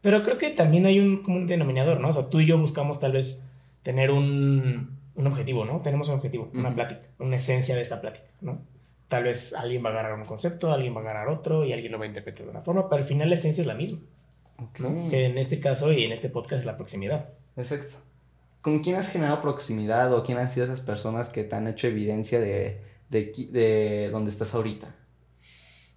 [0.00, 2.08] Pero creo que también hay un común denominador, ¿no?
[2.08, 3.48] O sea, tú y yo buscamos tal vez
[3.82, 5.80] tener un, un objetivo, ¿no?
[5.80, 8.62] Tenemos un objetivo, una plática, una esencia de esta plática, ¿no?
[9.08, 11.92] Tal vez alguien va a agarrar un concepto, alguien va a agarrar otro y alguien
[11.92, 13.98] lo va a interpretar de una forma, pero al final la esencia es la misma.
[15.10, 17.30] Que en este caso y en este podcast es la proximidad.
[17.56, 17.96] Exacto.
[18.60, 21.86] ¿Con quién has generado proximidad o quién han sido esas personas que te han hecho
[21.86, 24.94] evidencia de, de, de donde estás ahorita.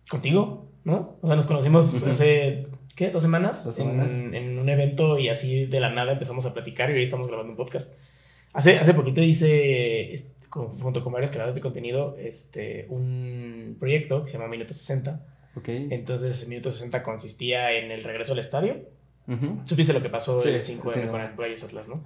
[0.09, 1.17] Contigo, ¿no?
[1.21, 3.09] O sea, nos conocimos hace, ¿qué?
[3.11, 3.77] ¿Dos semanas?
[3.77, 7.27] En, en, un evento y así de la nada empezamos a platicar y hoy estamos
[7.27, 7.93] grabando un podcast.
[8.53, 10.15] Hace, hace poquito hice,
[10.49, 15.25] junto con varios creadores de contenido, este, un proyecto que se llama Minuto 60.
[15.55, 15.87] Okay.
[15.91, 18.87] Entonces, Minuto 60 consistía en el regreso al estadio.
[19.63, 22.03] Supiste lo que pasó el 5 de con el Players Atlas, ¿no?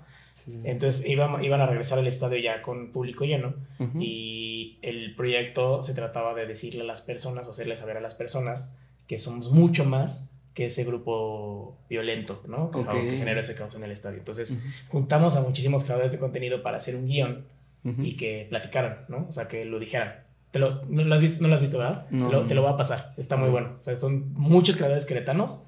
[0.63, 3.53] Entonces iban, iban a regresar al estadio ya con público lleno
[3.99, 8.15] y el proyecto se trataba de decirle a las personas o hacerles saber a las
[8.15, 8.75] personas
[9.07, 12.71] que somos mucho más que ese grupo violento, ¿no?
[12.71, 14.19] Que, genera ese caos en el estadio.
[14.19, 17.45] Entonces juntamos a muchísimos creadores de contenido para hacer un guion
[17.83, 19.27] y que platicaran, ¿no?
[19.29, 20.26] O sea, que lo dijeran.
[20.51, 22.05] Te lo, no, lo has visto, no lo has visto, ¿verdad?
[22.09, 23.13] te, lo, te, lo, va a pasar.
[23.17, 23.75] Está muy bueno.
[23.79, 25.67] O sea, son muchos creadores queretanos,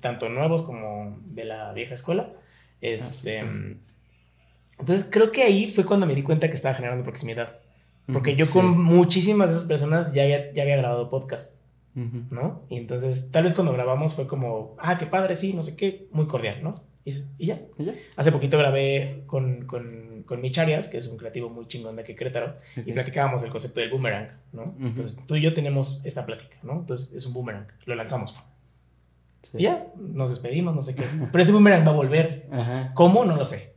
[0.00, 2.30] tanto nuevos como de la vieja escuela.
[2.32, 2.38] Ah,
[2.80, 3.44] este,
[4.78, 7.58] entonces creo que ahí fue cuando me di cuenta que estaba generando proximidad.
[8.12, 11.56] Porque yo con muchísimas de esas personas ya había, ya había grabado podcast,
[11.94, 12.62] ¿no?
[12.68, 16.06] Y entonces tal vez cuando grabamos fue como, ah, qué padre, sí, no sé qué,
[16.12, 16.76] muy cordial, ¿no?
[17.06, 17.60] Y, ya.
[18.16, 22.16] Hace poquito grabé con, con, con Micharias, que es un creativo muy chingón de aquí
[22.16, 24.74] Querétaro, y platicábamos el concepto del boomerang, ¿no?
[24.80, 26.80] Entonces tú y yo tenemos esta plática, ¿no?
[26.80, 28.34] Entonces es un boomerang, lo lanzamos.
[29.54, 31.04] Y ya, nos despedimos, no sé qué.
[31.30, 32.48] Pero ese boomerang va a volver.
[32.94, 33.24] ¿Cómo?
[33.24, 33.76] No lo sé.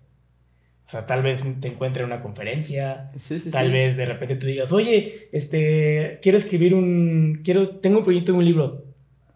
[0.87, 3.11] O sea, tal vez te encuentre en una conferencia,
[3.51, 8.31] tal vez de repente tú digas, oye, este, quiero escribir un, quiero, tengo un proyecto
[8.31, 8.85] de un libro,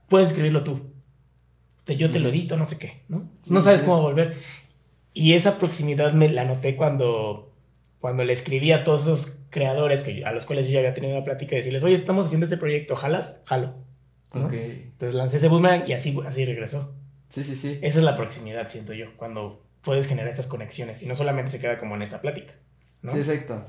[0.10, 0.93] puedes escribirlo tú.
[1.86, 3.30] Yo te lo edito, no sé qué, ¿no?
[3.48, 4.38] No sabes cómo volver.
[5.14, 7.52] Y esa proximidad me la noté cuando,
[8.00, 11.16] cuando le escribí a todos esos creadores que, a los cuales yo ya había tenido
[11.16, 13.38] una plática y decirles, oye, estamos haciendo este proyecto, ¿jalas?
[13.46, 13.76] Jalo.
[14.34, 16.96] Entonces lancé ese boomerang y así, así regresó.
[17.30, 17.80] Sí, sí, sí.
[17.82, 21.60] Esa es la proximidad, siento yo, cuando puedes generar estas conexiones y no solamente se
[21.60, 22.54] queda como en esta plática.
[23.02, 23.12] ¿no?
[23.12, 23.66] Sí, exacto.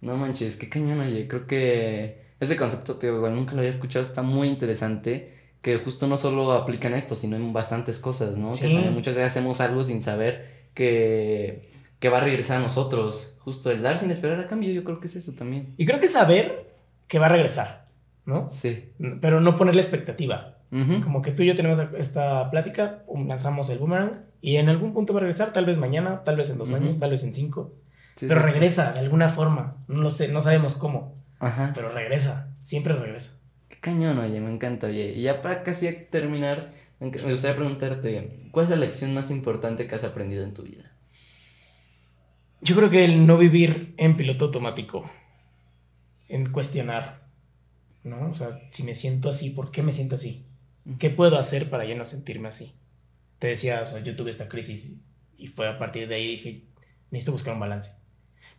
[0.00, 1.28] No manches, qué cañón, oye.
[1.28, 5.41] Creo que ese concepto, tío, igual nunca lo había escuchado, está muy interesante.
[5.62, 8.52] Que justo no solo aplican esto, sino en bastantes cosas, ¿no?
[8.52, 13.36] Que muchas veces hacemos algo sin saber que, que va a regresar a nosotros.
[13.38, 15.72] Justo el dar sin esperar a cambio, yo creo que es eso también.
[15.76, 16.72] Y creo que saber
[17.06, 17.86] que va a regresar,
[18.26, 18.50] ¿no?
[18.50, 18.90] Sí.
[19.20, 20.58] Pero no ponerle expectativa.
[21.04, 25.12] Como que tú y yo tenemos esta plática, lanzamos el boomerang y en algún punto
[25.12, 27.74] va a regresar, tal vez mañana, tal vez en dos años, tal vez en cinco.
[28.18, 31.14] pero regresa de alguna forma, no lo sé, no sabemos cómo.
[31.40, 31.72] Ajá.
[31.74, 33.34] Pero regresa, siempre regresa.
[33.82, 35.12] Cañón, oye, me encanta, oye.
[35.16, 39.94] Y ya para casi terminar, me gustaría preguntarte, ¿cuál es la lección más importante que
[39.96, 40.92] has aprendido en tu vida?
[42.60, 45.10] Yo creo que el no vivir en piloto automático,
[46.28, 47.26] en cuestionar,
[48.04, 48.30] ¿no?
[48.30, 50.46] O sea, si me siento así, ¿por qué me siento así?
[51.00, 52.76] ¿Qué puedo hacer para ya no sentirme así?
[53.40, 55.00] Te decía, o sea, yo tuve esta crisis
[55.36, 56.66] y fue a partir de ahí dije,
[57.10, 57.96] necesito buscar un balance.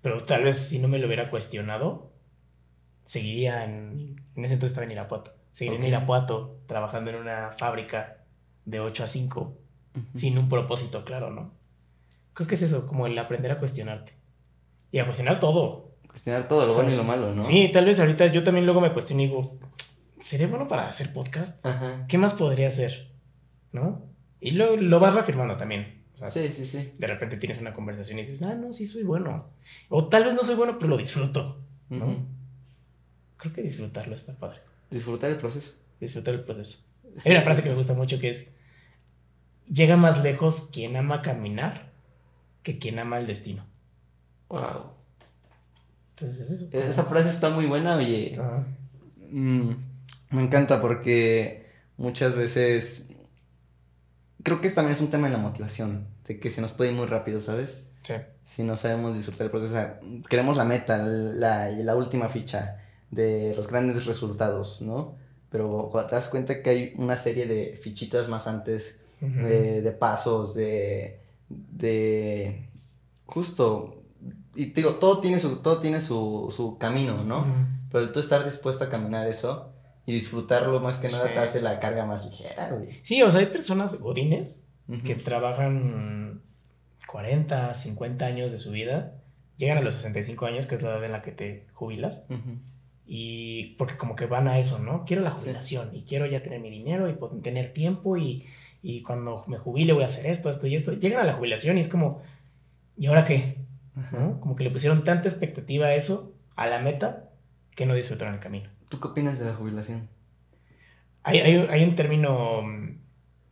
[0.01, 2.12] Pero tal vez si no me lo hubiera cuestionado,
[3.05, 8.23] seguiría en, en ese entonces estaba en Irapuato, seguiría en Irapuato trabajando en una fábrica
[8.65, 9.57] de 8 a 5
[10.13, 11.51] sin un propósito claro, ¿no?
[12.33, 14.13] Creo que es eso, como el aprender a cuestionarte.
[14.91, 15.91] Y a cuestionar todo.
[16.07, 17.43] Cuestionar todo, lo bueno y lo malo, ¿no?
[17.43, 19.59] Sí, tal vez ahorita yo también luego me cuestiono y digo,
[20.19, 21.63] ¿sería bueno para hacer podcast?
[22.07, 23.11] ¿Qué más podría hacer?
[23.71, 24.03] ¿No?
[24.39, 26.03] Y lo, lo vas reafirmando también.
[26.29, 26.93] sí, sí, sí.
[26.97, 29.49] De repente tienes una conversación y dices, ah, no, sí soy bueno.
[29.89, 31.59] O tal vez no soy bueno, pero lo disfruto.
[31.89, 32.25] ¿no?
[33.43, 34.59] Creo que disfrutarlo está padre.
[34.89, 35.73] Disfrutar el proceso.
[35.99, 36.77] Disfrutar el proceso.
[37.25, 38.51] Hay una frase que me gusta mucho que es,
[39.69, 41.91] llega más lejos quien ama caminar
[42.63, 43.65] que quien ama el destino.
[44.47, 44.93] Wow.
[46.11, 46.69] Entonces eso.
[46.71, 48.39] Esa frase está muy buena, oye.
[49.29, 49.71] Mm,
[50.29, 51.65] me encanta porque
[51.97, 53.09] muchas veces
[54.41, 56.95] creo que también es un tema de la motivación, de que se nos puede ir
[56.95, 57.81] muy rápido, ¿sabes?
[58.03, 58.13] Sí.
[58.45, 59.77] Si no sabemos disfrutar el proceso,
[60.29, 62.79] queremos la meta, la, la última ficha
[63.13, 65.15] de los grandes resultados, ¿no?
[65.49, 70.53] Pero cuando te das cuenta que hay una serie de fichitas más antes, de, pasos,
[70.53, 72.67] de, de,
[73.25, 74.03] justo,
[74.55, 77.45] y te digo, todo tiene su, todo tiene su, su camino, ¿no?
[77.91, 79.71] Pero tú estar dispuesto a caminar eso
[80.05, 82.89] y disfrutarlo más que nada te hace la carga más ligera, güey.
[83.03, 84.61] Sí, o sea, hay personas godines
[85.05, 86.41] que trabajan
[87.07, 89.13] 40, 50 años de su vida,
[89.57, 92.25] llegan a los 65 años, que es la edad en la que te jubilas,
[93.05, 95.05] y porque como que van a eso, ¿no?
[95.05, 98.45] Quiero la jubilación y quiero ya tener mi dinero y tener tiempo y,
[98.81, 100.93] y cuando me jubile voy a hacer esto, esto y esto.
[100.93, 102.21] Llegan a la jubilación y es como,
[102.97, 103.57] ¿y ahora qué?
[104.11, 104.39] ¿No?
[104.39, 107.29] Como que le pusieron tanta expectativa a eso, a la meta,
[107.75, 108.69] que no disfrutaron el camino.
[108.89, 110.07] ¿Tú qué opinas de la jubilación?
[111.23, 112.97] Hay, hay, hay un término mm,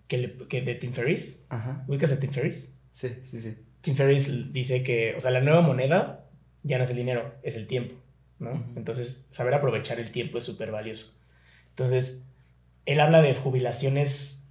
[0.08, 1.46] que, que de Tim Ferriss.
[1.50, 1.84] Ajá.
[1.88, 2.78] ¿Ubicas a Tim Ferriss?
[2.92, 3.58] Sí, sí, sí.
[3.82, 6.26] Tim Ferriss dice que, o sea, la nueva moneda
[6.64, 7.96] ya no es el dinero, es el tiempo,
[8.42, 8.64] ¿no?
[8.76, 11.14] Entonces, saber aprovechar el tiempo es súper valioso.
[11.70, 12.26] Entonces,
[12.86, 14.50] él habla de jubilaciones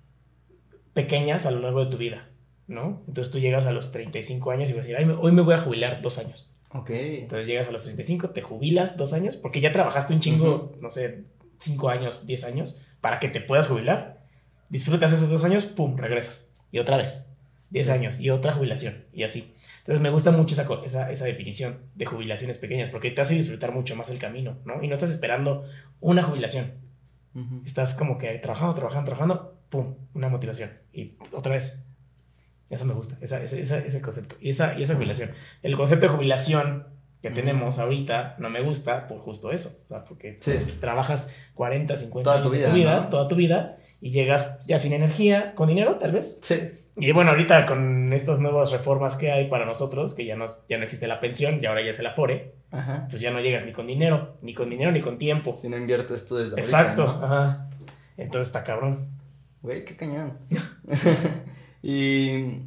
[0.94, 2.28] pequeñas a lo largo de tu vida,
[2.68, 3.02] ¿no?
[3.08, 5.58] Entonces tú llegas a los 35 años y vas a decir, hoy me voy a
[5.58, 6.48] jubilar dos años.
[6.72, 6.90] Ok.
[6.90, 10.88] Entonces llegas a los 35, te jubilas dos años, porque ya trabajaste un chingo, no
[10.88, 11.24] sé,
[11.58, 14.24] cinco años, diez años, para que te puedas jubilar.
[14.68, 16.48] Disfrutas esos dos años, pum, regresas.
[16.70, 17.26] Y otra vez,
[17.70, 19.52] diez años, y otra jubilación, y así.
[19.90, 23.74] Entonces me gusta mucho esa, esa, esa, definición de jubilaciones pequeñas, porque te hace disfrutar
[23.74, 24.80] mucho más el camino, ¿no?
[24.84, 25.64] Y no estás esperando
[25.98, 26.74] una jubilación.
[27.66, 30.70] Estás como que trabajando, trabajando, trabajando, pum, una motivación.
[30.92, 31.82] Y otra vez,
[32.68, 35.32] eso me gusta, esa, ese concepto y esa, y esa jubilación.
[35.60, 36.86] El concepto de jubilación
[37.20, 40.38] que tenemos ahorita no me gusta por justo eso, o sea, porque
[40.78, 45.66] trabajas 40, 50 toda tu vida, toda tu vida, y llegas ya sin energía, con
[45.66, 46.38] dinero tal vez.
[46.44, 46.60] Sí.
[47.00, 50.78] Y bueno, ahorita con estas nuevas reformas que hay para nosotros, que ya no, ya
[50.78, 53.06] no existe la pensión y ahora ya es el afore, ajá.
[53.08, 55.56] pues ya no llegas ni con dinero, ni con dinero, ni con tiempo.
[55.60, 57.70] Si no inviertes tú desde Exacto, ajá.
[58.16, 59.08] Entonces está cabrón.
[59.62, 60.38] Güey, qué cañón.
[61.82, 62.62] Y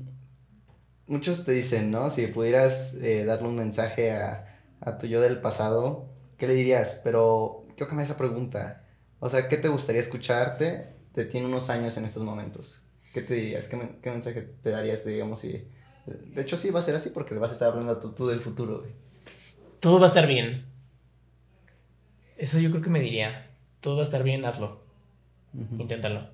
[1.07, 2.09] muchos te dicen, ¿no?
[2.09, 4.49] Si pudieras eh, darle un mensaje a,
[4.99, 6.05] tu yo del pasado,
[6.37, 6.99] ¿qué le dirías?
[7.03, 8.85] Pero que me esa pregunta.
[9.19, 12.82] O sea, ¿qué te gustaría escucharte de ti en unos años en estos momentos?
[13.13, 13.69] ¿Qué te dirías?
[13.69, 15.67] ¿Qué, mensaje te darías, digamos, si...
[16.05, 18.41] De hecho, sí va a ser así porque vas a estar hablando a tú del
[18.41, 18.83] futuro,
[19.79, 20.65] Todo va a estar bien.
[22.37, 23.51] Eso yo creo que me diría.
[23.79, 24.83] Todo va a estar bien, hazlo.
[25.77, 26.33] Inténtalo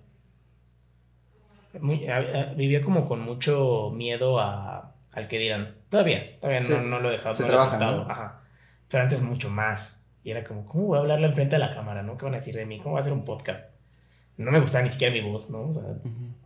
[2.55, 5.75] vivía como con mucho miedo a, al que dirán.
[5.89, 8.15] Todavía, todavía no, no, lo he dejado, no lo he.
[8.89, 10.07] Pero antes mucho más.
[10.23, 12.03] Y era como, ¿cómo voy a hablarle enfrente de la cámara?
[12.03, 12.17] ¿no?
[12.17, 12.79] ¿Qué van a decir de mí?
[12.79, 13.71] ¿Cómo va a hacer un podcast?
[14.39, 15.67] No me gustaba ni siquiera mi voz, ¿no?
[15.67, 15.83] O sea,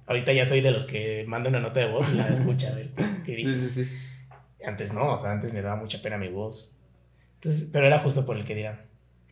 [0.08, 2.76] ahorita ya soy de los que manda una nota de voz y la escucha a
[2.76, 2.90] ver
[3.24, 3.56] qué dice.
[3.56, 4.66] Sí, sí, sí.
[4.66, 6.76] Antes no, o sea, antes me daba mucha pena mi voz.
[7.36, 8.82] Entonces, pero era justo por el que dirán.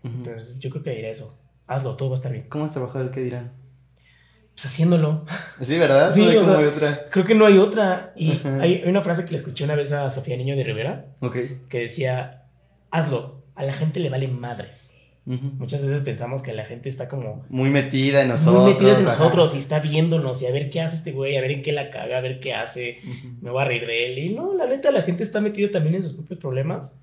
[0.04, 1.38] Entonces, yo creo que diré eso.
[1.68, 2.46] Hazlo, todo va a estar bien.
[2.50, 3.52] ¿Cómo has trabajado el que dirán?
[4.54, 5.26] pues haciéndolo.
[5.62, 6.12] Sí, ¿verdad?
[6.12, 7.10] Sí, o sea, hay otra.
[7.10, 8.14] creo que no hay otra.
[8.16, 11.06] Y hay, una frase que le escuché una vez a Sofía Niño de Rivera,
[11.70, 12.44] que decía,
[12.92, 14.91] hazlo, a la gente le valen madres.
[15.26, 17.46] Muchas veces pensamos que la gente está como...
[17.50, 18.64] Muy metida en nosotros.
[18.64, 21.42] Muy metida en nosotros y está viéndonos y a ver qué hace este güey, a
[21.42, 23.00] ver en qué la caga, a ver qué hace,
[23.40, 24.18] me voy a reír de él.
[24.18, 26.98] Y no, la neta, la gente está metida también en sus propios problemas.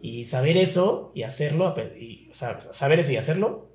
[0.00, 3.68] Y saber eso y hacerlo, y, o sea, saber eso y hacerlo,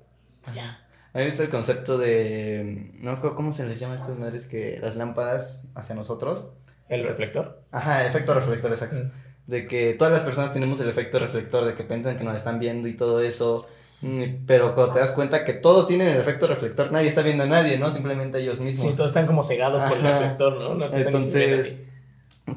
[0.54, 0.84] ya.
[1.12, 2.90] ¿Has visto el concepto de...
[3.00, 6.54] No cómo se les llama a estas madres que las lámparas hacia nosotros?
[6.88, 7.62] ¿El reflector?
[7.70, 9.10] Ajá, efecto reflector, exacto
[9.52, 12.58] de que todas las personas tenemos el efecto reflector, de que piensan que nos están
[12.58, 13.66] viendo y todo eso,
[14.00, 17.44] mm, pero cuando te das cuenta que todos tienen el efecto reflector, nadie está viendo
[17.44, 17.90] a nadie, ¿no?
[17.90, 18.90] Simplemente ellos mismos.
[18.90, 20.96] Sí, todos están como cegados por el reflector, ¿no?
[20.96, 21.80] Entonces,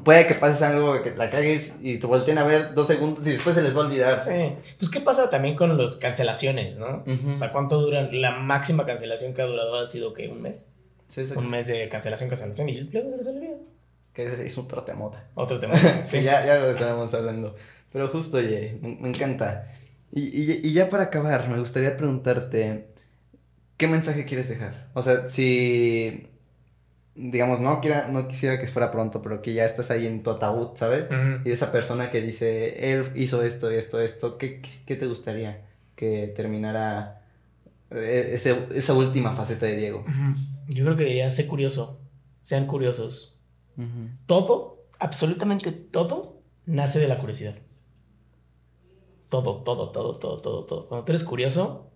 [0.04, 3.32] puede que pases algo, que la cagues y te volteen a ver dos segundos y
[3.32, 4.22] después se les va a olvidar.
[4.22, 7.04] Sí, pues qué pasa también con las cancelaciones, ¿no?
[7.30, 8.08] O sea, ¿cuánto duran?
[8.22, 10.70] La máxima cancelación que ha durado ha sido que un mes.
[11.08, 11.34] Sí, sí.
[11.36, 13.56] Un mes de cancelación, cancelación y luego se les olvida
[14.16, 15.28] que es, otro temota.
[15.34, 15.74] Otro tema.
[16.06, 17.54] sí, ya, ya lo estábamos hablando.
[17.92, 19.70] Pero justo, oye, me, encanta.
[20.10, 22.86] Y, y, ya para acabar, me gustaría preguntarte,
[23.76, 24.88] ¿qué mensaje quieres dejar?
[24.94, 26.28] O sea, si,
[27.14, 30.30] digamos, no, quiera, no quisiera que fuera pronto, pero que ya estás ahí en tu
[30.30, 31.04] ataúd, ¿sabes?
[31.44, 36.32] Y esa persona que dice, él hizo esto, esto, esto, ¿qué, qué te gustaría que
[36.34, 37.20] terminara
[37.90, 40.06] eh, ese, esa última faceta de Diego?
[40.68, 42.00] Yo creo que diría, sé curioso,
[42.40, 43.35] sean curiosos
[44.26, 47.54] todo, absolutamente todo, nace de la curiosidad.
[49.28, 50.88] Todo, todo, todo, todo, todo, todo.
[50.88, 51.90] Cuando tú eres curioso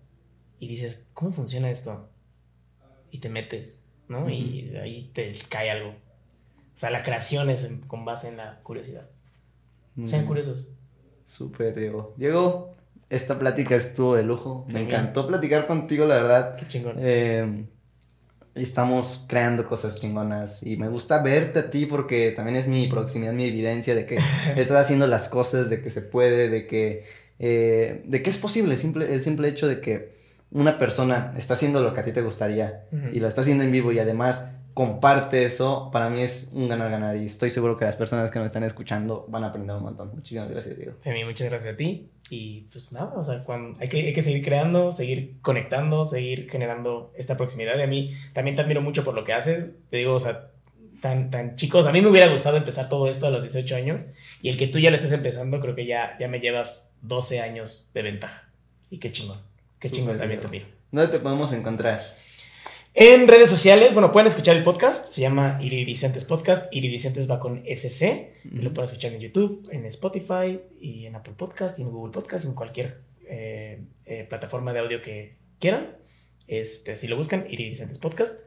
[0.59, 2.09] y dices, ¿cómo funciona esto?
[3.09, 4.29] Y te metes, ¿no?
[4.29, 5.89] Y ahí te cae algo.
[6.75, 9.09] O sea, la creación es con base en la curiosidad.
[10.03, 10.67] Sean curiosos.
[11.25, 12.13] Súper, Diego.
[12.17, 12.75] Diego,
[13.09, 14.65] esta plática estuvo de lujo.
[14.69, 16.55] Me encantó platicar contigo, la verdad.
[16.57, 16.95] Qué chingón.
[16.99, 17.65] Eh,
[18.55, 23.33] estamos creando cosas chingonas y me gusta verte a ti porque también es mi proximidad,
[23.33, 24.19] mi evidencia de que
[24.55, 27.03] estás haciendo las cosas, de que se puede, de que,
[27.39, 30.11] eh, de que es posible, simple, el simple hecho de que
[30.51, 32.83] una persona está haciendo lo que a ti te gustaría
[33.13, 37.17] y lo está haciendo en vivo y además comparte eso, para mí es un ganar-ganar
[37.17, 40.11] y estoy seguro que las personas que me están escuchando van a aprender un montón.
[40.13, 40.93] Muchísimas gracias, Diego.
[41.01, 43.43] Femi, muchas gracias a ti y pues nada, o sea,
[43.79, 48.13] hay, que, hay que seguir creando, seguir conectando, seguir generando esta proximidad y a mí
[48.33, 50.51] también te admiro mucho por lo que haces, te digo, o sea,
[51.01, 54.05] tan, tan chicos, a mí me hubiera gustado empezar todo esto a los 18 años
[54.41, 57.41] y el que tú ya lo estés empezando, creo que ya, ya me llevas 12
[57.41, 58.49] años de ventaja
[58.89, 59.39] y qué chingón,
[59.79, 60.65] qué chingón también te admiro.
[60.91, 62.15] ¿Dónde te podemos encontrar?
[62.93, 67.63] En redes sociales, bueno, pueden escuchar el podcast, se llama Iridicentes Podcast, Iridicentes va con
[67.65, 71.91] SC, y lo pueden escuchar en YouTube, en Spotify, y en Apple Podcast, y en
[71.91, 75.95] Google Podcast, en cualquier eh, eh, plataforma de audio que quieran.
[76.47, 78.41] Este, si lo buscan, Iridicentes Podcast.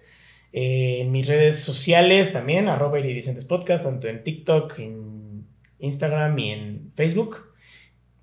[0.53, 5.47] Eh, en mis redes sociales también, arroba Iridicentes Podcast, tanto en TikTok, en
[5.79, 7.47] Instagram y en Facebook.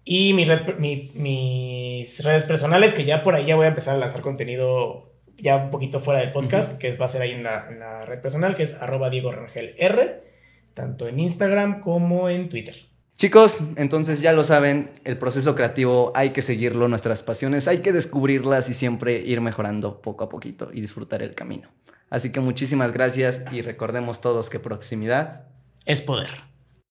[0.05, 3.97] Y mi red, mis redes personales, que ya por ahí ya voy a empezar a
[3.97, 5.10] lanzar contenido
[5.41, 8.55] ya un poquito fuera del podcast, que va a ser ahí en la, red personal,
[8.55, 10.23] que es arroba Diego Rangel R,
[10.73, 12.75] tanto en Instagram como en Twitter.
[13.17, 17.91] Chicos, entonces ya lo saben, el proceso creativo hay que seguirlo, nuestras pasiones hay que
[17.91, 21.69] descubrirlas y siempre ir mejorando poco a poquito y disfrutar el camino.
[22.09, 25.45] Así que muchísimas gracias y recordemos todos que proximidad
[25.85, 26.50] es poder.